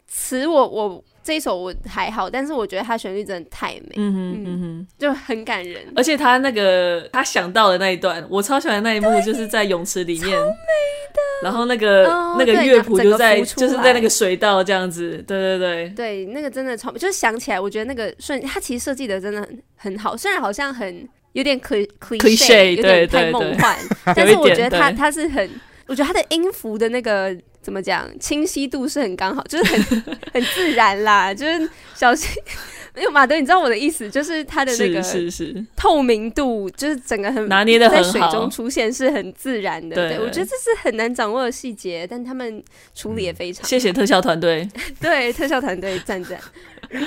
[0.07, 5.83] 词我我这一首我还好，但是我觉得它旋律真的太美，嗯哼嗯哼，就很感人。
[5.95, 11.19] 而且他那个他想到的那一段，我超喜欢那一幕，就是在泳池里面，超美的。
[11.43, 21.07] 然后那个、哦、那个乐谱就在就是在那个水道这样子，对对对，对，那个真的超，就是想起来，我觉得那个顺，他其实设计的真的很很好，虽然好像很。
[21.37, 23.77] 有点 cliché，有点太梦幻，
[24.15, 25.47] 但是我觉得他他是很，
[25.85, 27.31] 我觉得他的音符的那个
[27.67, 30.01] 怎么讲，清晰度是很刚好， 就是很
[30.31, 32.29] 很自然啦，就是小心，
[32.95, 42.63] 没有马德，你知道我的意思，就是他的那个是是透明度，就是整个很拿捏的在水中出现是很自然的，对，我觉得这是很难掌握的细节，但他们
[42.95, 44.65] 处理也非常，谢谢特效团队，
[45.01, 46.39] 对，特效团队赞赞。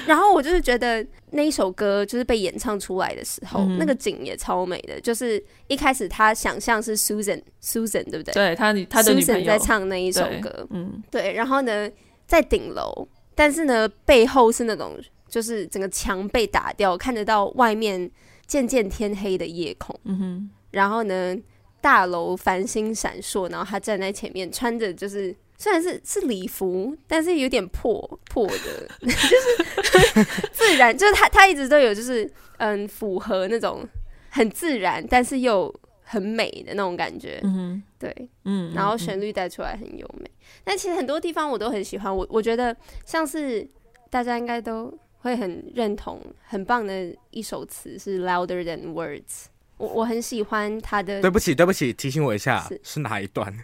[0.07, 5.01] 然后我就是觉得那一首歌就是被演唱出来的时候，嗯、那个景也超美的。
[5.01, 8.35] 就是一开始他想象是 Susan，Susan 对不对？
[8.35, 11.33] 对，他他的 Susan 在唱那一首歌，嗯，对。
[11.33, 11.91] 然后呢，
[12.27, 18.11] 在顶楼，但是呢，背后是那种就是整个墙被打掉，看得到外面
[18.47, 19.99] 渐渐天黑的夜空。
[20.05, 20.51] 嗯哼。
[20.71, 21.37] 然后呢，
[21.81, 25.35] 大楼繁星闪烁，然后他站在前面，穿着就是。
[25.63, 33.87] 虽然是是礼服，但是有点破破的， 就是自然，就是他他一直都有就是嗯符合那种
[34.31, 35.71] 很自然，但是又
[36.11, 40.29] 很美的那种感觉，嗯对，嗯，然后旋律带出来很优美，
[40.65, 43.67] 但其实很多地方我都很喜欢，我我觉得像是
[44.11, 49.45] 大家应该都会很认同，很棒的一首词是 Louder Than Words，
[49.77, 51.21] 我我很喜欢他的。
[51.21, 53.55] 对不起对不起，提醒我一下是，是哪一段？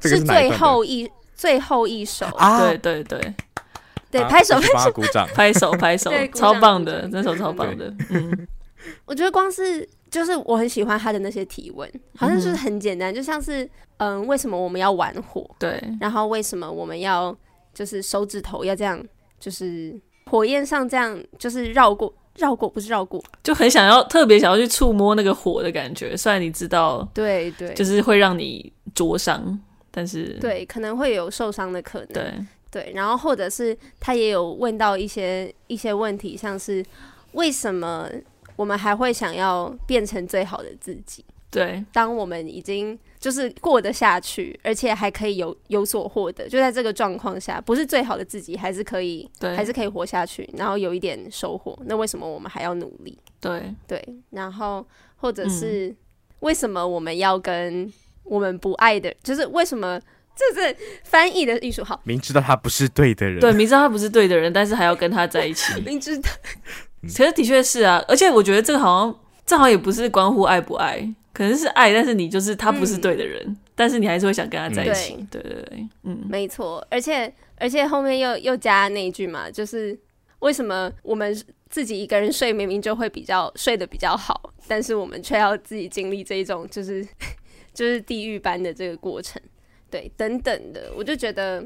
[0.00, 1.10] 是最后一。
[1.38, 3.34] 最后一首，啊、对对对，
[4.10, 7.94] 对，拍手，拍手，鼓掌，拍手，拍手，超棒的，这首超棒的。
[8.10, 8.48] 嗯，
[9.06, 13.68] 我觉得光是就是我很喜欢他的那些提问，好像就是很简单，就像是
[13.98, 15.48] 嗯，为什么我们要玩火？
[15.58, 17.36] 对，然后为什么我们要
[17.74, 19.02] 就是手指头要这样，
[19.38, 19.94] 就是
[20.26, 26.16] 火焰上这样，就是绕过绕过，不是绕过，就很想要特别想要去触摸那个火的感觉。
[26.16, 29.58] 虽然你知道，对对，就是会让你灼伤，
[29.90, 32.08] 但是对可能会有受伤的可能。
[32.08, 32.32] 对
[32.70, 36.84] 对，然后或者是他也有问到一些一些问题，像是
[37.32, 38.08] 为什么
[38.58, 41.24] 我们还会想要变成最好的自己？
[41.48, 51.78] 对，当我们已经就是过得下去，而且还可以有有所获得，就在这个状况下，不是最好的自己，还是可以，对，还是可以活下去，然后有一点收获。
[51.86, 53.16] 那为什么我们还要努力？
[53.40, 55.94] 对对，然后或者是
[56.40, 57.90] 为什么我们要跟
[58.24, 59.98] 我们不爱的，嗯、就是为什么
[60.36, 61.82] 这是翻译的艺术？
[61.82, 66.28] 好，明知道他不是对的人，对，明知道他不是对的人，但是还要跟他在一起， 明知道，
[67.02, 71.14] 其实的确是啊，而且我觉得这个好像正好也不是关乎爱不爱。
[71.30, 75.14] 可能是爱，但是你就是他不是对的人，嗯、但是你还是会想跟他在一起。
[75.14, 76.84] 嗯、对对对，嗯，没错。
[76.90, 79.96] 而且而且后面又又加那一句嘛，就是
[80.40, 81.32] 为什么我们
[81.70, 87.06] 自己一个人睡，明明就会比较睡得比较好，但是我们却要自己经历这一种就是
[87.72, 89.40] 就是地狱般的这个过程，
[89.88, 91.64] 对，等等的，我就觉得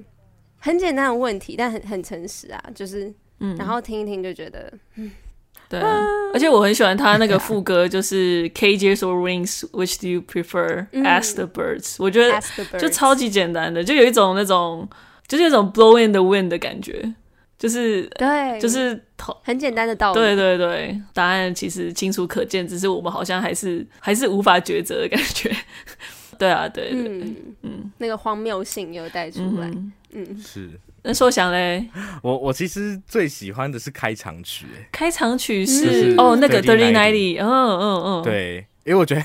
[0.58, 5.10] 很简单的问题，但很很诚实啊，就是嗯，然后听一听就觉得嗯。
[5.68, 10.86] 对，而且我很喜欢他那个 副歌，就是 cages or wings, which do you prefer?
[10.92, 11.96] Ask the birds。
[11.98, 12.38] 我觉得
[12.78, 14.86] 就超级简单的，就有一种那种，
[15.26, 17.14] 就是有一种 blow in the wind 的感觉，
[17.58, 19.02] 就是对，就是
[19.42, 20.20] 很简单的道理。
[20.20, 25.50] 对对对，答案其实清楚可见，只是我们好像还是还是无法抉择的感觉。
[26.38, 27.36] 对啊，对，嗯。
[27.62, 29.70] 嗯，那个荒谬性又带出来，
[30.12, 30.68] 嗯，是。
[31.02, 31.88] 那说想嘞，
[32.22, 39.24] 我我其实最喜欢的是开场曲，开场曲是哦，那个 Dirty Ninety，嗯嗯嗯，对，因为我觉得，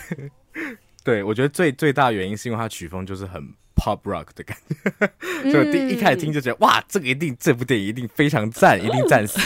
[1.04, 3.54] 对我觉得最最大的原因是因为它曲风就是很。
[3.78, 9.40] Pop rock 的感觉， 所以第一开始听就觉得哇，这个一定这部电影一定非常赞，一定赞死。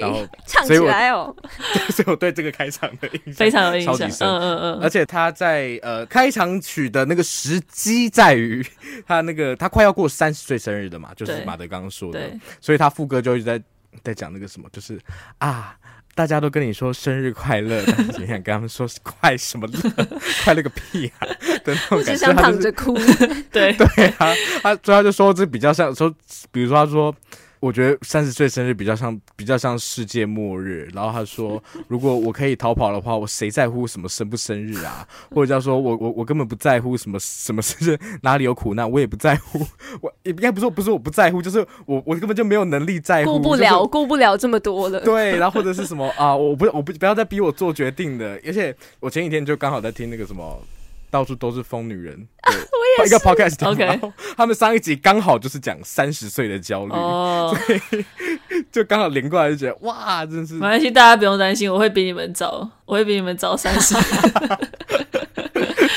[0.00, 1.34] 然后唱起来哦，
[1.92, 4.28] 所以我对这个开场的印象非常有印象。
[4.28, 8.64] 嗯嗯嗯，而且他在呃开场曲的那个时机在于
[9.06, 13.62] 他那个他快要过三十岁生日的嘛，就是马德刚刚说的，所以他副歌就一直在
[14.02, 14.98] 在讲那个什么，就是
[15.38, 15.76] 啊。
[16.14, 20.06] 大家都跟你说生日快乐，但是你想跟他们说快什么乐？
[20.44, 21.26] 快乐个屁啊！
[21.64, 22.94] 的那种感觉，我只想躺着哭。
[23.50, 26.14] 对 对啊，他最后就说这比较像说，
[26.52, 27.14] 比如说他说。
[27.64, 35.08] 我觉得三十岁生日比较像比较像世界末日，然后他说，如果我可以逃跑的话，我谁在乎什么生不生日啊？
[35.30, 39.66] 或者叫说我我我根本不在乎什么什么生日哪里有苦难，我也不在乎。
[40.02, 45.00] 我也应该不是不是我不在乎，就是我我根本就没有能力在乎，顾不了顾不了这么多了。
[45.00, 46.36] 对，然后或者是什么啊？
[46.36, 48.38] 我不我不不要再逼我做决定的。
[48.44, 50.60] 而且我前几天就刚好在听那个什么。
[51.14, 52.26] 到处都是疯女人，
[52.98, 53.64] 对，一个 podcast。
[53.64, 54.00] OK，
[54.36, 57.54] 他们上一集刚好就是讲三十岁的焦虑，oh.
[57.56, 58.04] 所以
[58.72, 60.54] 就刚好连过来，就觉得哇，真是。
[60.54, 63.94] 没关系，大家不用担心，我会比你们早，我会比你们早三十。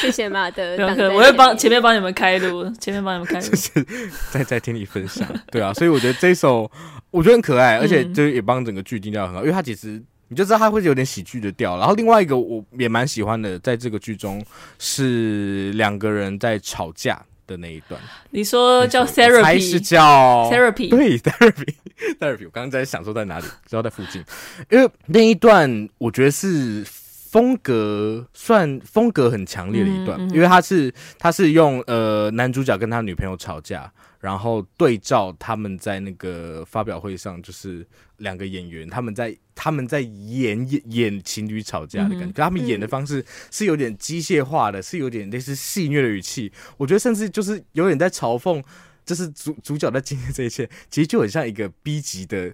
[0.02, 0.78] 谢谢马德，
[1.16, 3.84] 我会帮前面帮你们开路，前面帮你们开路，就是
[4.30, 5.28] 在在听你分享。
[5.52, 6.70] 对啊，所以我觉得这一首
[7.10, 10.00] 我觉得很可爱，而且就也帮整个剧定调很好，因为它其实。
[10.30, 14.44] 你就知道他会有点喜剧的调，然后另外一个我也蛮喜欢的，在这个剧中
[14.78, 18.00] 是两个人在吵架的那一段。
[18.30, 20.90] 你说叫 therapy 还是叫 therapy？
[20.90, 22.46] 对，therapy，therapy。
[22.46, 24.24] 我刚刚在想说在哪里，知道在附近，
[24.70, 33.92] 因为那一段我觉得是风格算风格很强烈的一段，嗯嗯、因为他是他是用呃男主角跟他女朋友吵架。
[34.20, 37.86] 然后对照他们在那个发表会上，就是
[38.18, 46.52] 两个演员他们在他们在演演演情侣吵架的感觉，嗯、他们演的方式是有点机械化的，是有点类似戏谑的语气。
[46.78, 48.64] 我觉得甚至就是有点在嘲讽，
[49.06, 52.54] 就是主主角在经历这一切，其实就很像一个 B 级的。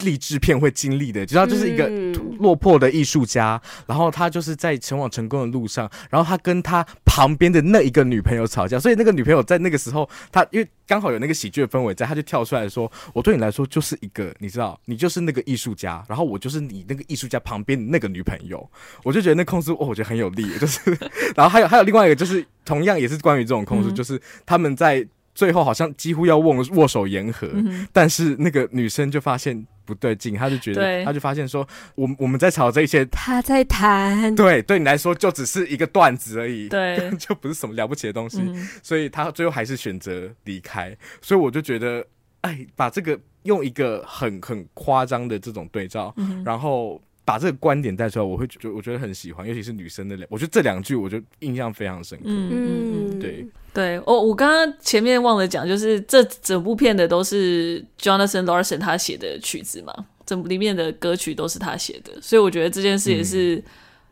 [0.00, 1.88] 励志片会经历的，知道就是一个
[2.38, 18.68] 落魄的艺术家，嗯、然后他就是在前往成功的路上，然后他跟他旁边的那一个女朋友吵架，所以那个女朋友在那个时候，他因为刚好有那个喜剧的氛围在，他就跳出来说：“我对你来说就是一个，你知道，你就是那个艺术家，然后我就是你那个艺术家旁边的那个女朋友。”
[19.02, 20.80] 我就觉得那控诉，哦，我觉得很有力，就是，
[21.34, 29.66] 然后还有还有另外一个，就是同样也是关于这种控诉，嗯、就是他们在最后好像几乎要握握手言和，嗯、但是那个女生就发现。
[29.86, 40.94] 不对劲，他就觉得，他就发现说，我我们在吵这些，他在谈，对，对你来说就只是一个段子而已，对， 就不是什么了不起的东西，嗯、所以他最后还是选择离开。
[41.22, 42.04] 所以我就觉得，
[42.40, 52.24] 哎，把这个用一个很很夸张的这种对照，嗯、然后把这个观点带出来，我会觉得我觉得很喜欢，尤其是女生的两，我觉得这两句我就印象非常深刻。
[52.26, 53.46] 嗯嗯，对
[53.76, 59.92] 对，哦我刚刚前面忘了讲，就是这整部片的都是 Jonathan Larson 他写的曲子嘛，
[60.24, 63.62] 整部里面的歌曲都是他写的，所以我觉得这件事也是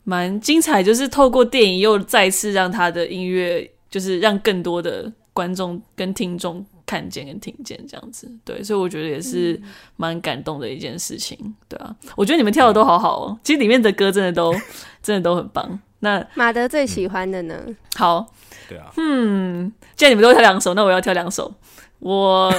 [0.04, 6.64] 蛮精彩，就是透过电影又再次让他的音乐，就是让更多的观众跟听众。
[6.86, 9.58] 看见跟听见这样子，对，所以我觉得也是
[9.96, 14.54] 蛮感动的一件事情，对啊，我觉得你们跳的都好好哦，其实里面的歌真的都
[15.02, 15.80] 真的都很棒。
[16.00, 17.58] 那马德最喜欢的呢？
[17.96, 18.30] 好，
[18.68, 21.52] 对啊，嗯，既然你们都挑两首，那我要挑两首。
[22.00, 22.52] 我，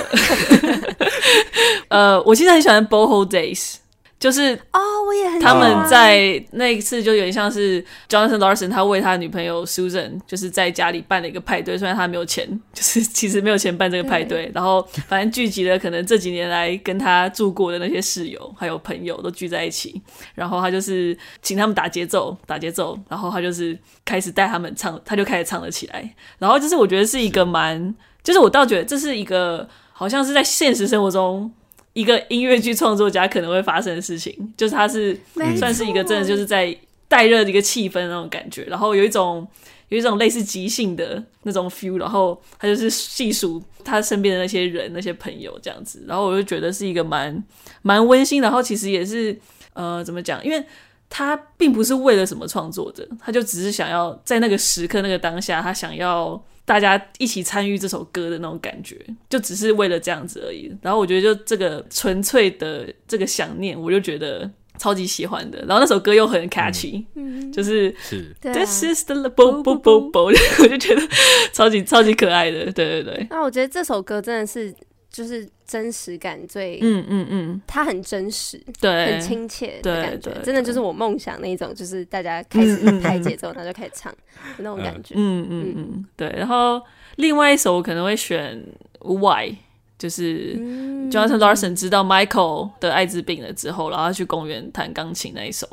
[1.89, 3.74] 呃，我其实很喜欢《Boho Days》。
[4.26, 20.02] 就是哦，我也很他们在那一次就有点像是 Jonathan Larson，他为他女朋友 Susan 就是在家里办了一个派对，虽然他没有钱，就是 其实没有钱办这个派对，然后反正聚集了可能这几年来跟他住过的那些室友还有朋友都聚在一起，
[20.34, 31.54] 然后他就是请他们打节奏，打节奏，然后他就是开始带他们唱，他就开始唱了起来，然后就是我觉得是一个蛮，就是我倒觉得这是一个好像是在现实生活中。
[31.96, 35.18] 一个音乐剧创作家可能会发生的事情，就是他是
[35.58, 36.78] 算是一个真的就是在
[37.08, 39.48] 带热的一个气氛那种感觉，然后有一种
[39.88, 47.41] 有一种类似即兴的那种 feel，然后他就是细数他身边的那些人、那些朋友这样子，然后我就觉得是一个蛮
[47.82, 49.39] 蛮温馨，然后其实也是
[49.72, 50.62] 呃怎么讲，因为
[51.10, 56.43] 他并不是为了什么创作的，他就只是想要在那个时刻、那个当下，他想要。
[56.66, 58.99] 大家一起参与这首歌的那种感觉，
[59.30, 60.76] 就只是为了这样子而已。
[60.82, 65.59] 然后我觉得，就这个纯粹的这个想念，我就觉得超级喜欢的。
[65.59, 71.01] 然后那首歌又很 catchy，嗯，就是是 This is the bo bo bo bo，我就觉得
[71.53, 72.66] 超级超级可爱的。
[72.72, 73.28] 对对对。
[73.30, 74.76] 那我觉得这首歌真的是。
[75.16, 84.13] 就是真实感最，嗯嗯嗯，它很真实，对，很亲切的感觉，真的就是我梦想那种，就是大家开始拍节奏，然后就开始唱
[84.57, 86.28] 那种感觉，嗯嗯嗯，对。
[86.36, 86.82] 然后
[87.16, 88.61] 另外一首我可能会选
[88.99, 89.55] Why，
[89.97, 90.57] 就是
[91.09, 95.66] Jonathan Larson 知道 Michael 得艾滋病了之后，然后去公园弹钢琴那一首，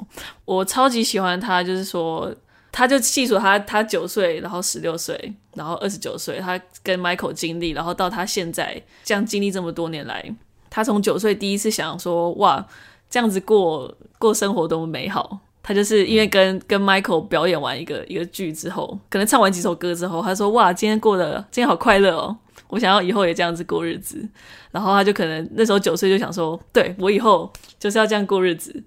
[0.44, 2.32] 我超级喜欢他，就是说。
[2.72, 10.34] 他就细数他，他九岁，然后十六岁，然后二十九岁，他跟 Michael 经历，然后到他现在这样经历这么多年来，
[10.70, 12.66] 他从九岁第一次想说，哇，
[13.10, 15.38] 这样子过过生活多么美好。
[15.64, 24.28] 他就是因为跟跟 Michael 表演完一个一个剧之后，可能唱完几首歌之后，他说，哇，今天过得今天好快乐哦，我想要以后也这样子过日子。
[24.72, 28.82] 然后他就可能那时候九岁就想说，对，我以后就是要这样过日子。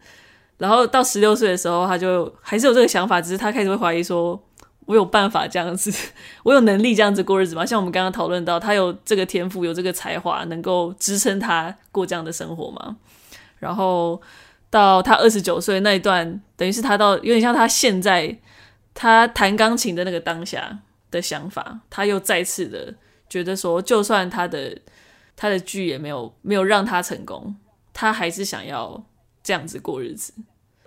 [0.57, 4.41] 然后到十六岁的时候，他就还是有这个想法，只是他开始会怀疑说
[4.87, 5.91] ：“我有办法这样子，
[6.43, 12.95] 我有能力这样子过日子吗？”像我们刚刚讨论到，他有这个天赋，有这个才华，能够支撑他过这样的生活吗？
[13.59, 14.21] 然后
[14.69, 18.37] 到他二十九岁那一段，等于是他到有点像他现在
[18.93, 20.79] 他弹钢琴的那个当下
[21.11, 22.93] 的想法，他又再次的
[23.29, 24.77] 觉得说，就算他的
[25.35, 27.57] 他的剧也没有没有让他成功，
[27.93, 29.03] 他还是想要。
[29.45, 30.33] 这样子过日子，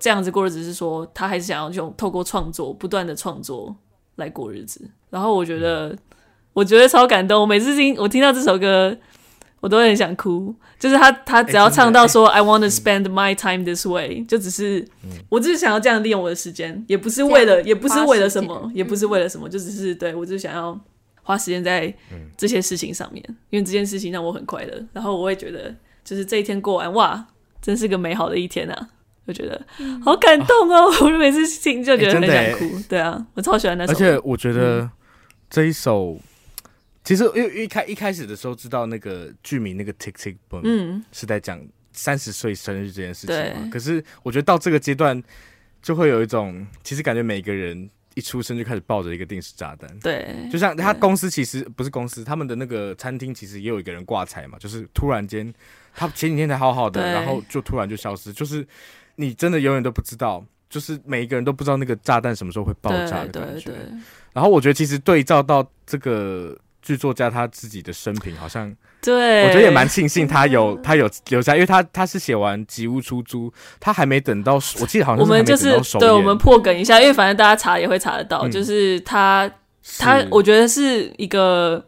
[0.00, 3.76] 这样子过日子是说他还是想要用透过创作，不断的创作
[4.16, 4.80] 来过日子。
[5.10, 5.96] 然后我觉得，
[6.52, 7.40] 我觉得超感动。
[7.40, 8.98] 我每次听我听到这首歌，
[9.60, 10.52] 我都很想哭。
[10.76, 14.84] 就是他他只要唱到说、欸、I want to spend my time this way，、嗯、就只是
[15.28, 20.76] 我只是想要这样利用我的时间，也不是为了，也不是为了什么，也不是为了什么，就只是对我就是想要
[21.22, 21.94] 花时间在
[22.36, 24.84] 这些事情上面，因为这件事情让我很快乐。
[24.92, 27.24] 然后我会觉得，就是这一天过完，哇！
[27.60, 28.88] 真是个美好的一天啊！
[29.26, 29.62] 我觉得
[30.02, 32.64] 好感动哦， 我每次听就觉得很想哭。
[32.78, 33.92] 欸、对啊，我超喜欢那首。
[33.92, 34.88] 而且我觉得
[35.50, 36.20] 这一首，嗯、
[37.04, 41.60] 其实因为一开一开始的时候知道那个剧名那个 Tick Tick Boom，嗯，是在讲
[41.92, 43.42] 三十岁生日这件事情嘛。
[43.64, 45.22] 对可是我觉得到这个阶段，
[45.82, 49.90] 就会有一种，其实感觉每个人一出生就开始抱着一个定时炸弹。
[49.98, 55.52] 对，就像他公司其实不是公司，他们的那个餐厅其实也有一个人挂彩嘛，就是突然间。
[55.98, 58.64] 他前几天才好好的，然后就突然就消失，就是
[59.16, 63.72] 你真的永远都不知道，就是每一个人都不知道那个炸弹什么时候会爆炸的感觉。
[64.32, 75.20] 然后我觉得其实对照到这个剧作家他自己的生平，好像对，我觉得也蛮庆幸他有 他有留下，因为他他是写完《吉屋出租》，他还没等到，我记得好像。
[75.20, 79.50] 我们就是对，我们破梗一下，因为反正大家查也会查得到，嗯、就是他
[79.98, 81.84] 他，我觉得是一个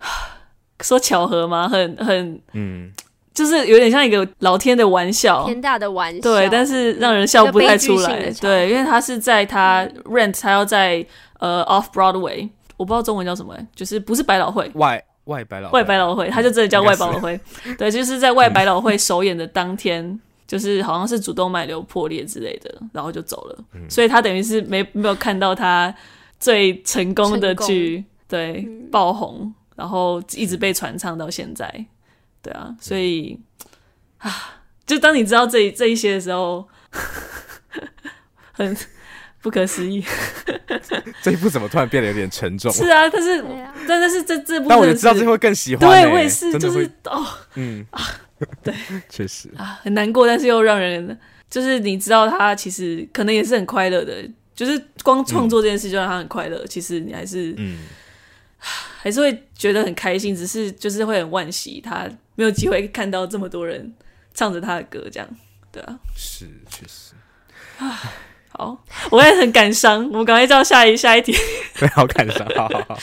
[0.80, 1.68] 说巧合吗？
[1.68, 2.90] 很很嗯。
[3.32, 11.04] 就是有点像一个老天的玩笑，天大的玩笑，对，但是让人笑不太出来，对，因为他是在他 Rent，他要在
[11.38, 14.70] 呃 Off Broadway，我不知道中文叫什么，就是不是百老汇。
[14.74, 17.40] 外外百老外百老汇，他就真的叫外百老汇，
[17.78, 23.56] 对，就是在外百老汇首演的当天就是好像是主动脉瘤破裂之类的，然后就走了。
[23.74, 25.94] 嗯、所以他等于是没没有看到他
[26.40, 31.86] 最成功的剧，对、嗯、爆红，然后一直被传唱到现在。
[32.42, 33.38] 对啊，所以、
[34.22, 36.68] 嗯、啊，就当你知道这这一些的时候，
[38.52, 38.76] 很
[39.40, 40.04] 不可思议。
[41.22, 42.72] 这一部怎么突然变得有点沉重？
[42.72, 46.04] 是啊，但是，啊、但是这这部，但我就知道这会更喜欢、欸。
[46.04, 47.26] 对，我也是，就是哦，
[47.56, 48.00] 嗯 啊，
[48.62, 48.74] 对，
[49.08, 51.18] 确实啊，很难过，但是又让人，
[51.50, 54.24] 就是你知道他其实可能也是很快乐的，
[54.54, 56.58] 就是光创作这件事就让他很快乐。
[56.58, 57.80] 嗯、其实你还是，嗯，
[58.60, 63.92] 还是会觉得很开心，只是就是会很惋惜他没有机会看到这么多人
[64.32, 65.28] 唱着他的歌，这样，
[65.72, 67.14] 对啊，是，确实
[67.78, 68.00] 啊。
[68.52, 68.76] 好，
[69.10, 70.04] 我也很感伤。
[70.10, 71.32] 我们赶快到下一下一题。
[71.78, 72.44] 对，好感伤。
[72.56, 72.98] 好好好。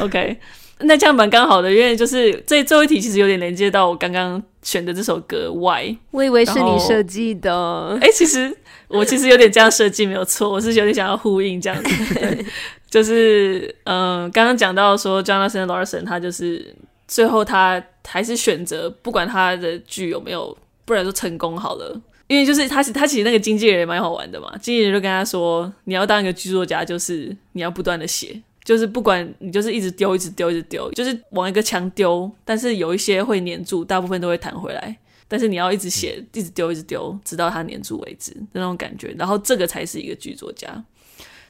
[0.00, 0.38] OK，
[0.78, 5.90] 那这样蛮刚好的，因为就是这最后一题其实有点连接到我刚刚选的这首歌《Why》。
[6.12, 7.98] 我以为是你设计的。
[8.00, 8.56] 哎、欸，其实
[8.88, 12.44] 我其实有点这样设计没有错，我是有点想要呼应这样子。
[12.88, 16.74] 就是嗯，刚刚讲到说，Jonathan Larson 他就是
[17.08, 22.00] 最后他还是选择不管他的剧有没有，不然说成功好了。
[22.28, 24.50] 因为就是他，他其实那个经纪人也蛮好玩的嘛。
[24.60, 34.96] 经纪人就跟他说：“你要当一个剧作家，就是你要不断的写，就是不管你就是一直丢，一直丢，一直丢，就是往一个墙丢，但是有一些会黏住，大部分都会弹回来。
[35.28, 39.14] 但是你要一直写，一直丢，一直丢，直到它黏住为止那种感觉。
[39.16, 40.84] 然后这个才是一个剧作家。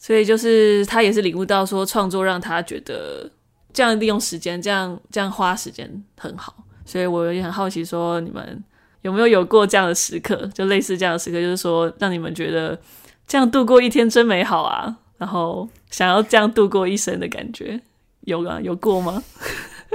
[0.06, 3.28] 所以就是他也是领悟到说，创作让他觉得
[3.72, 6.54] 这样利用时间，这样这样花时间很好。
[6.84, 8.62] 所以我也很好奇说你们。”
[9.02, 10.34] 有没有有过这样的时刻？
[10.52, 12.76] 就类似这样的时刻，就是说让你们觉得
[13.24, 17.80] 这样度过一天真美好啊，然后想要这样度过一生的感觉，
[18.22, 18.60] 有啊？
[18.60, 19.22] 有过吗？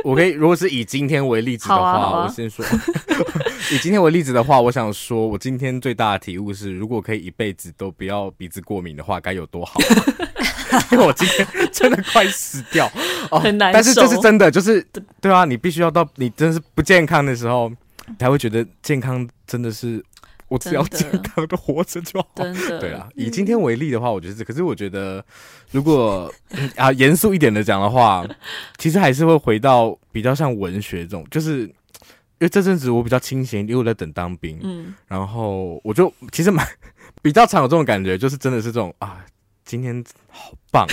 [0.05, 2.65] 我可以，如果是以今天为例子的话，啊啊、我先说，
[3.71, 9.79] 以今天为例子的话，我想说，我今天最大的体悟是，如果可以一辈子都不要鼻子过敏的话，该有多好，
[10.71, 10.83] 啊！
[10.91, 12.91] 因为我今天真的快死掉，
[13.29, 13.73] 哦，很难受。
[13.73, 14.85] 但是这是真的，就是
[15.19, 17.71] 对啊，你必须要到你真的是不健康的时候。
[18.19, 20.03] 才会觉得健康真的是，
[20.51, 22.27] 我只要健康的活着就好。
[22.35, 24.43] 真的，对啊，以今天为例的话，我觉得是。
[24.43, 25.23] 可是我觉得，
[25.71, 26.29] 如果
[26.75, 28.27] 啊严肃一点的讲的话，
[28.77, 31.71] 其实还是会回到比较像文学这种，就是因
[32.39, 34.59] 为这阵子我比较清闲，因为我在等当兵。
[34.61, 36.67] 嗯，然后我就其实蛮
[37.23, 39.25] 比较常有这种感觉，就是真的是这种啊。
[39.63, 40.85] 今天好棒，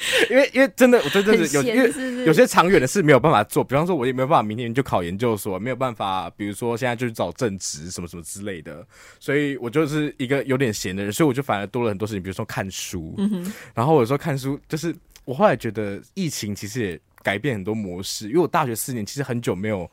[0.30, 8.86] 因为因为真的，我真的是有，因为有些长远的事没有办法做，比方说，我也没有办法明年就考研究所，没有办法，比如说现在就去找正职什么什么之类的，
[9.18, 14.94] 所以我就是一个有点闲的人，所以我就反而多了很多事情，比如说看书，嗯，然后有时候看书，就是
[15.24, 19.90] 我后来觉得疫情其实也改变很多模式，因为我大学四年其实很久没有。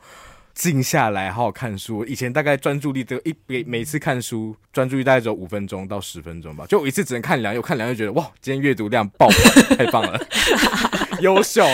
[0.58, 10.20] 静下来好好看书，以前大概专注力都一每每次看书专注力大概只有五分钟到十分钟吧，就我一次只能看两页，我看两页觉得哇，今天阅读量爆棚，太棒了，
[11.20, 11.64] 优秀。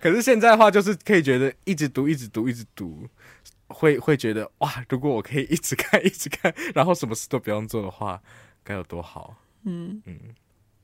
[0.00, 3.08] 可是现在的话，就是可以觉得一直读，一直读，一直读，
[3.66, 8.22] 会会觉得哇，如果我可以一直看，一直看，然后什么事都不用做的话，
[8.62, 9.34] 该有多好。
[9.64, 10.16] 嗯嗯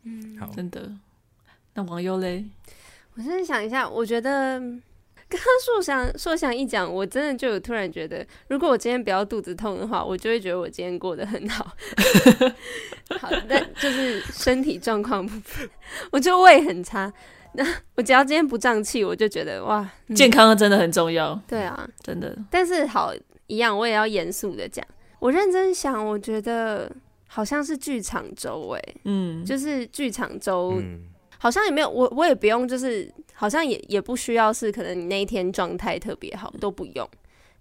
[0.03, 0.91] 嗯，好，真的。
[1.75, 2.45] 那网友嘞？
[3.14, 4.61] 我现在想一下，我觉得。
[5.37, 11.72] 刚刚硕想硕想一讲，我真的就有突然觉得，如果我今天不要肚子痛的话，我就会觉得我今天过得很好。
[13.20, 15.68] 好，但就是身体状况部分，
[16.12, 17.12] 我就胃很差。
[17.55, 17.64] 那
[17.97, 21.41] 我只要今天不胀气，我就觉得哇，嗯、健康真的很重要。
[21.47, 22.37] 对啊，真的。
[22.51, 23.12] 但是好
[23.47, 24.85] 一样，我也要严肃的讲。
[25.18, 26.91] 我认真想，我觉得
[27.26, 30.74] 好像是剧场周哎，嗯，就是剧场周。
[30.78, 33.07] 嗯好像也没有，我我也不用，就是
[33.45, 37.07] 好像也也不需要是可能你那一天状态特别好都不用，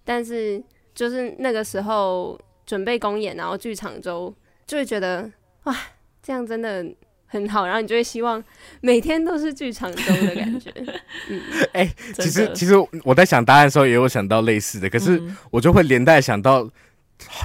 [0.06, 0.64] 但是
[0.96, 4.34] 就是那个时候准备公演，然后剧场周
[4.66, 5.30] 就会觉得
[5.64, 5.76] 哇，
[6.22, 6.86] 这样真的
[7.26, 8.42] 很好，然后你就会希望
[8.80, 10.72] 每天都是剧场周的感觉。
[11.28, 11.42] 嗯，
[11.74, 15.22] 哎、欸，其实其实我在想答案的时候也有想到类似的，可是
[15.52, 16.70] 我就会连带想到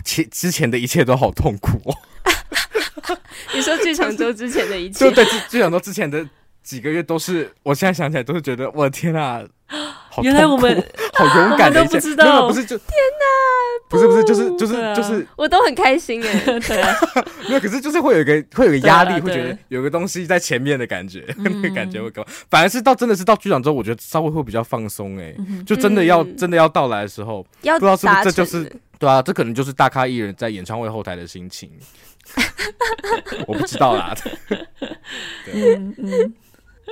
[0.04, 1.92] 前之前的一切都好痛苦哦。
[3.52, 6.24] 你说剧场周之前的一切，就 对剧剧场周之前的
[6.68, 9.42] 几个月都是，我现在想起来都是觉得，我的天啊，
[10.10, 10.70] 好原来我们
[11.16, 16.94] 好勇敢的一切，不知道，不是就天哪，不是不是就是就是就是，我都很开心哎， 对啊，
[17.48, 31.70] 没有，可是就是会有一个会有一个压力，会觉得有个东西在前面的感觉，那个感觉会高，反而是到真的是到剧场之后，我觉得稍微会比较放松哎，就真的要真的要到来的时候，不知道是不是这就是对啊，这可能就是大咖艺人在演唱会后台的心情。
[33.48, 34.14] 我不知道啦。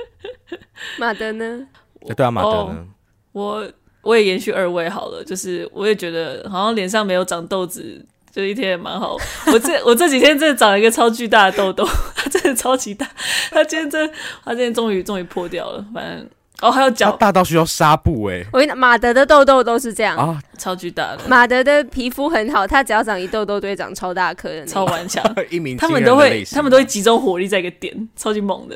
[0.99, 1.67] 马德呢？
[2.15, 2.85] 对啊，马德呢？
[3.31, 3.69] 我
[4.01, 9.17] 我也延续二位好了，就是我也觉得好像脸上没有长痘子，就一天也蛮好。
[9.51, 11.85] 我这我这几天真的长了一个超巨大的痘痘，
[12.15, 13.07] 它真的超级大。
[13.51, 14.11] 它今天真，
[14.43, 15.85] 它今天终于终于破掉了。
[15.93, 16.27] 反正
[16.61, 18.43] 哦，还有脚大到需要纱布哎。
[18.51, 21.19] 我跟你讲，马德的痘痘都是这样啊，超巨大的。
[21.27, 25.23] 马德的皮肤很好，他只要长一痘痘，都会长超大颗的，超顽强。
[25.49, 28.75] 一鸣他们都会，他们都会集中火力在一个点，超级猛的，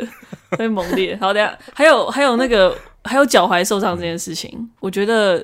[0.57, 1.17] 会猛烈。
[1.19, 2.75] 好，等下 还有还有那个。
[3.03, 5.43] 还有脚踝受伤这件事情，嗯、我觉得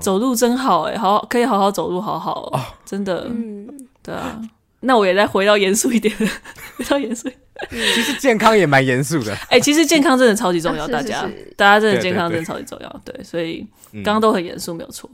[0.00, 3.64] 走路真好哎、欸，好可以好好走路，好好、喔哦、真的，嗯，
[4.02, 4.36] 对啊。
[4.86, 6.14] 那我也再回到严肃一点，
[6.76, 7.28] 回到严肃。
[7.70, 15.08] 其实健康也蛮严肃的，哎、欸，其实健康真的超级重要，大家，大家真的健康真的超级重要，对，所以刚刚都很严肃，没有错。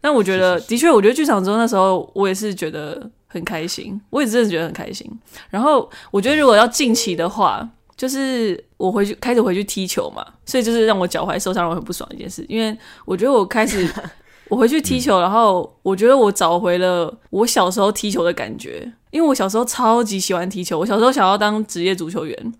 [0.00, 5.08] 但我觉得，的确，我觉得剧场中那时候，我也是觉得很开心，我也真的觉得很开心。
[5.50, 7.68] 然后，我觉得如果要近期的话。
[7.96, 12.42] 就是我回去开始回去踢球嘛，所以就是让我脚踝受伤让我很不爽一件事。
[12.48, 13.86] 因为我觉得我开始
[14.48, 18.90] 我回去踢球，嗯、然后我觉得我找回了我小时候踢球的感觉。
[19.10, 22.54] 因为我小时候超级喜欢踢球，我小时候想要当职业足球员。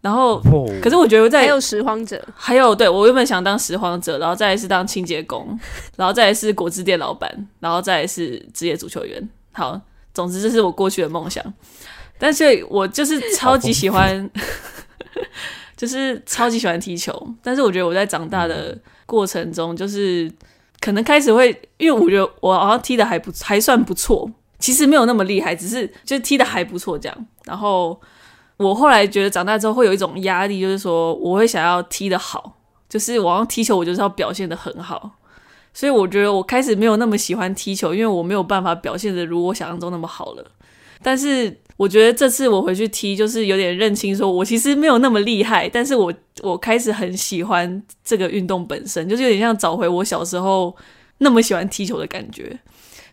[0.00, 0.40] 然后，
[0.82, 5.58] 可是我觉得在还有拾荒者，还有对我原本想当拾荒者，然后再来是当清洁工，
[5.96, 9.28] 然后再来是果汁店老板，然后再来是职业足球员。
[9.52, 9.80] 好，
[10.14, 11.44] 总之这是我过去的梦想。
[12.18, 14.30] 但是我就是超级喜欢。
[15.76, 20.30] 就是超级喜欢踢球，但是我觉得我在长大的过程中，就是
[20.80, 27.26] 可能开始会，因为我觉得我好像踢的还不还算不错，其实没有那么厉害，只是就踢的还不错这样。
[27.44, 28.00] 然后
[28.56, 32.56] 我后来觉得长大之后会有一种压力，就是说我会想要踢的好，
[32.88, 35.10] 就是我要踢球，我就是要表现的很好。
[35.74, 40.44] 所以我觉得我开始没有那么喜欢踢球，因为我没有办法表现的如我想象中那么好了。
[41.02, 50.74] 但是我觉得这次我回去踢，就是有点认清，说我其实没有那么厉害，但是我我开始很喜欢这个运动本身，就是有点像找回我小时候
[51.18, 52.58] 那么喜欢踢球的感觉。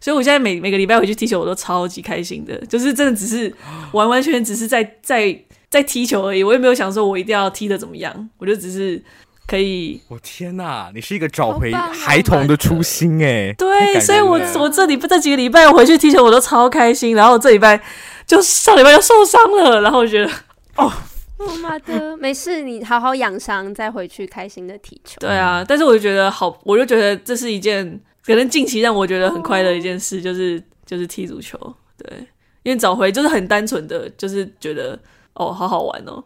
[0.03, 3.51] 所以我现在每每个礼拜回去踢球，我都超级开心的，就是真的只是
[3.93, 5.35] 完完全全只是在在
[5.69, 9.01] 在踢球而已，我也没有想说我一定要踢的怎么样，我就只是。
[9.45, 10.89] 可以，我天哪！
[10.95, 17.79] 你是一个找回孩童的初心哎，对，所以我我这礼拜这几个礼拜我回去踢球我都超开心，然后这礼拜
[18.25, 20.31] 就上礼拜就受伤了，然后我觉得
[20.77, 20.89] 哦，
[21.37, 25.17] 我妈的，没事，你好好养伤，再回去开心的踢球。
[25.19, 31.57] 对啊，但是我就觉得好，我就觉得这是一件可能近期让我觉得很快乐一件事，就是就是踢足球，
[31.97, 32.28] 对，
[32.63, 34.97] 因为找回就是很单纯的，就是觉得
[35.34, 36.24] 哦，好好玩哦。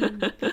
[0.00, 0.32] 嗯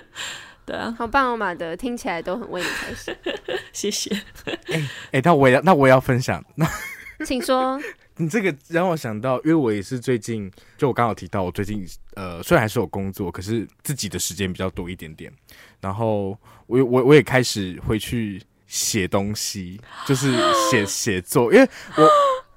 [0.66, 3.12] 对啊，好棒哦，马德，听起来都很为你开心。
[3.72, 4.14] 谢谢。
[4.44, 6.44] 哎哎、欸欸，那我也要，那我也要分享。
[6.54, 6.64] 那
[7.26, 7.80] 请说。
[8.18, 15.32] 你这个让我想到，因为我也是最近，就我刚好提到，我最近呃，虽然还是有工作，可是自己的时间比较多一点点。
[15.80, 18.40] 然后我我我也开始回去
[18.70, 20.32] 写东西，就是
[20.70, 22.08] 写写作，因为我。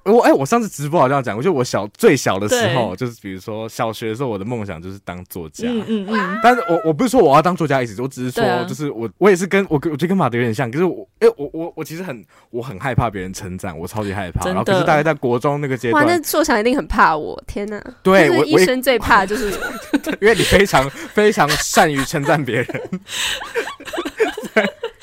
[0.06, 5.66] 我哎、欸，我上次直播好像讲过，就我小最小的时候，就是比如说小学的时候，我的梦想就是当作家。
[5.66, 6.40] 嗯嗯嗯。
[6.42, 14.44] 但是我我不是说我要当作家意思，我只是说，就是我、啊、我也是跟我我觉得跟马德有点像，可是我哎、欸、我我我其实很我很害怕别人称赞，我超级害怕。
[14.44, 17.82] 然后可是大概在国中那个阶段，哇，那硕强一定很怕我，天哪！
[18.02, 22.66] 对，我一生最怕就是 我，因为你非常非常善于称赞别人。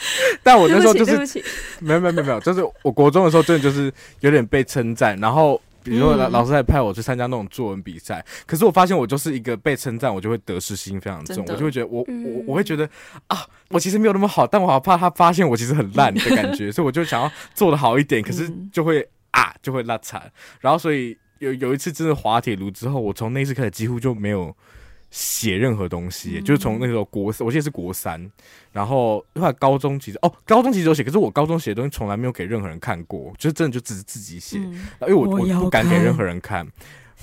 [0.43, 1.18] 但我那时候就是
[1.80, 3.91] 没有没有没有没有，就是我国中的时候真的就是
[4.22, 12.88] 有点被称赞，然后比如说老老师还派我去参加那种作文比赛，嗯、可是我发现我就是一个被称赞，我就会得失心非常重，我就会觉得我我我会觉得
[13.28, 24.56] 啊，我其实没有那么好，但我好怕他发现我其实很烂的感觉， 所以我就想要做的好一点，可是就会啊就会落惨，然后所以有有一次真的滑铁卢之后，我从那次开始几乎就没有。
[25.12, 28.32] 写任何东西，嗯、就是从那个国，我记得是国三，
[28.72, 36.66] 然后后来高中其实哦，高中其实有写，可是我高中写的东西从来没有给任何人看过，就是真的就只是自己写，嗯、因为我我不敢给任何人看。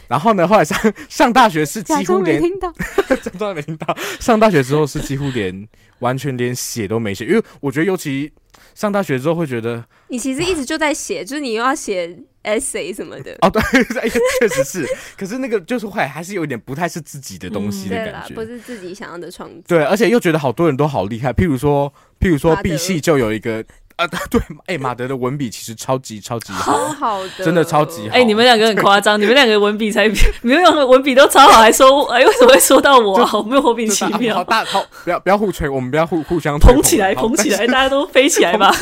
[0.06, 0.78] 然后呢，后来上
[1.08, 2.40] 上大学是几乎连，
[3.22, 5.68] 假装没听到，上大学之后是几乎连
[5.98, 8.30] 完全连写都没写，因为我觉得尤其
[8.74, 12.18] 上大学之后会觉得，你其实一直就在写，就是你又要写。
[12.48, 13.62] Essay 什么的哦，对，
[14.40, 19.62] 确实是，可是那个就是会还是有点不太是自己的东西的感觉，不是自己想要的创作。
[19.66, 23.64] 对，而且又觉得好多人都好厉害，譬如说，譬如说，B 系就有一个
[23.96, 28.14] 啊，对，哎，马德的文笔其实超级超级好，好的，真的超级好。
[28.14, 33.24] 哎，你们两个很夸张，你们两个文笔才，你们两个文笔都超好，还说哎，为什么会说到我？
[33.26, 34.36] 好，没有莫名其妙。
[34.36, 38.72] 好大，好，不要不要互吹，我们不要互互相捧起来，捧起来，大家都飞起来吧。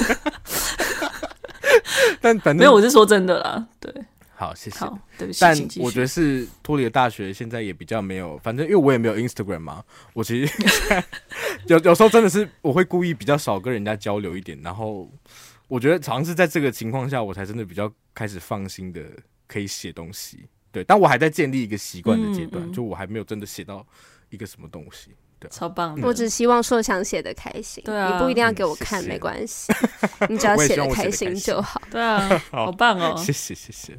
[2.20, 3.66] 但反正没有，我是说真的啦。
[3.80, 3.92] 对，
[4.34, 4.78] 好，谢谢。
[4.78, 5.40] 好，对不起。
[5.40, 8.38] 但我觉得是脱离了大学，现在也比较没有。
[8.38, 10.64] 反正因为我也没有 Instagram 嘛，我其实
[11.68, 15.10] 有有时候真的是我会故意比较少跟人家交流一点，然后
[15.68, 19.02] 我觉得尝试在这个情况下，我才真的比较开始放心的
[19.46, 20.46] 可以写东西。
[20.72, 23.86] 对，但我还在建立一个习惯的阶段，嗯嗯，就我还没有真的写到
[24.28, 25.12] 一个什么东西。
[25.38, 25.98] 对，超棒！
[26.02, 29.72] 我只希望硕强写的开心，对啊，你不一定要给我看，没关系，
[30.28, 31.80] 你只要写的开心就好。
[31.90, 33.14] 对啊， 好棒哦！
[33.18, 33.98] 谢谢谢谢。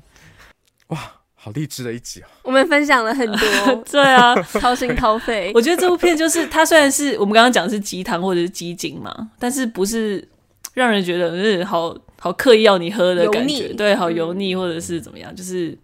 [0.88, 0.98] 哇，
[1.36, 2.30] 好励志的一集啊！
[2.42, 5.52] 我们分享了很多， 对啊，掏心掏肺。
[5.54, 10.28] 我觉得这部片就是它虽然是我们刚刚讲的是鸡汤或者是鸡精嘛，但是不是
[10.74, 15.78] 让人觉得嗯好好刻意要你喝的感觉，对，好油腻或者是怎么样，就是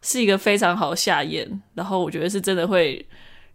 [0.00, 3.04] 是一个非常好下咽，然后我觉得是真的会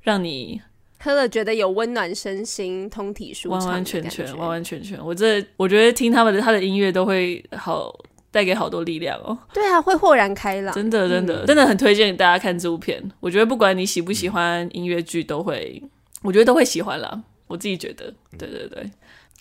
[0.01, 0.61] 让你
[0.99, 5.03] 喝了觉得有温暖身心、通体舒畅，完完全全，完完全全。
[5.05, 7.93] 我这我觉得听他们的他的音乐都会好。
[8.29, 9.35] 带给好多力量哦！
[9.53, 10.75] 对啊，会豁然开朗。
[10.75, 13.01] 真的，真的，嗯、真的很推荐大家看这部片。
[13.21, 15.81] 我觉得不管你喜不喜欢音乐剧，都会，
[16.21, 17.19] 我觉得都会喜欢啦。
[17.47, 18.91] 我自己觉得，对对对。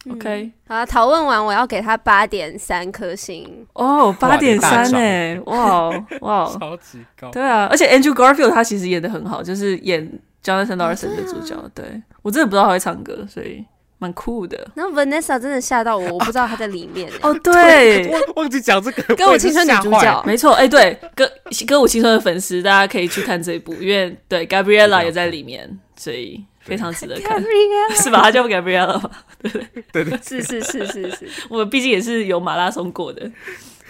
[0.07, 5.91] 嗯、OK，好，讨论完，我要给他八点三颗星哦，八点三哎，哇
[6.21, 7.31] 哇， 超级高。
[7.33, 10.11] 对啊，而且 Andrew Garfield 他其实演的很好，就是演
[10.47, 11.57] Jonathan Larson 的主角。
[11.75, 13.65] 对，啊、对我真的不知道他会唱歌，所以。
[13.99, 17.11] 蛮酷的，然后 Vanessa 真的吓到我，我不知道她在里面。
[17.23, 21.27] 哦，对，忘记讲这个歌舞青春女主角，没错，哎，对，歌
[21.67, 27.43] 歌舞青春的粉丝，大家可以去看这一部，因为对 Gabriella 也在里面，所以非常值得看，
[27.97, 28.21] 是吧？
[28.21, 29.11] 他叫 Gabriella 吗？
[29.41, 29.51] 对
[29.91, 33.33] 对对，是是是是是，我毕竟也是有马拉松过的。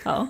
[0.05, 0.25] 好，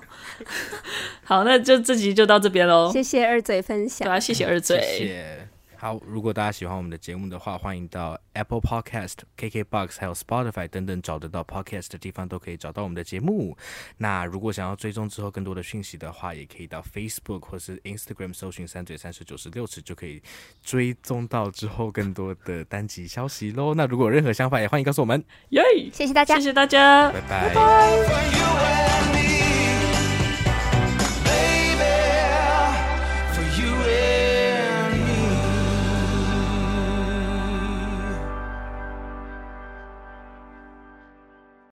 [1.23, 2.91] 好，那就这集就到这边喽。
[2.91, 5.36] 谢谢二嘴分享，对啊，谢谢二嘴。
[5.79, 13.57] 好，如果大家喜欢我们的节目的话，欢迎到 Apple Podcast、KKBox 还有 Spotify 等等找得到 Podcast 的地方都可以找到我们的节目。
[13.99, 20.23] 那如果想要追踪之后更多的讯息的话，也可以到 Facebook 或是 Instagram 搜寻“三嘴三十九十六尺”，就可以
[20.63, 23.75] 追踪到之后更多的单集消息喽。
[23.75, 25.23] 那如果有任何想法，也欢迎告诉我们。
[25.51, 25.63] 耶，
[25.93, 27.49] 谢谢大家，谢谢大家，拜拜。
[27.49, 29.36] 拜拜。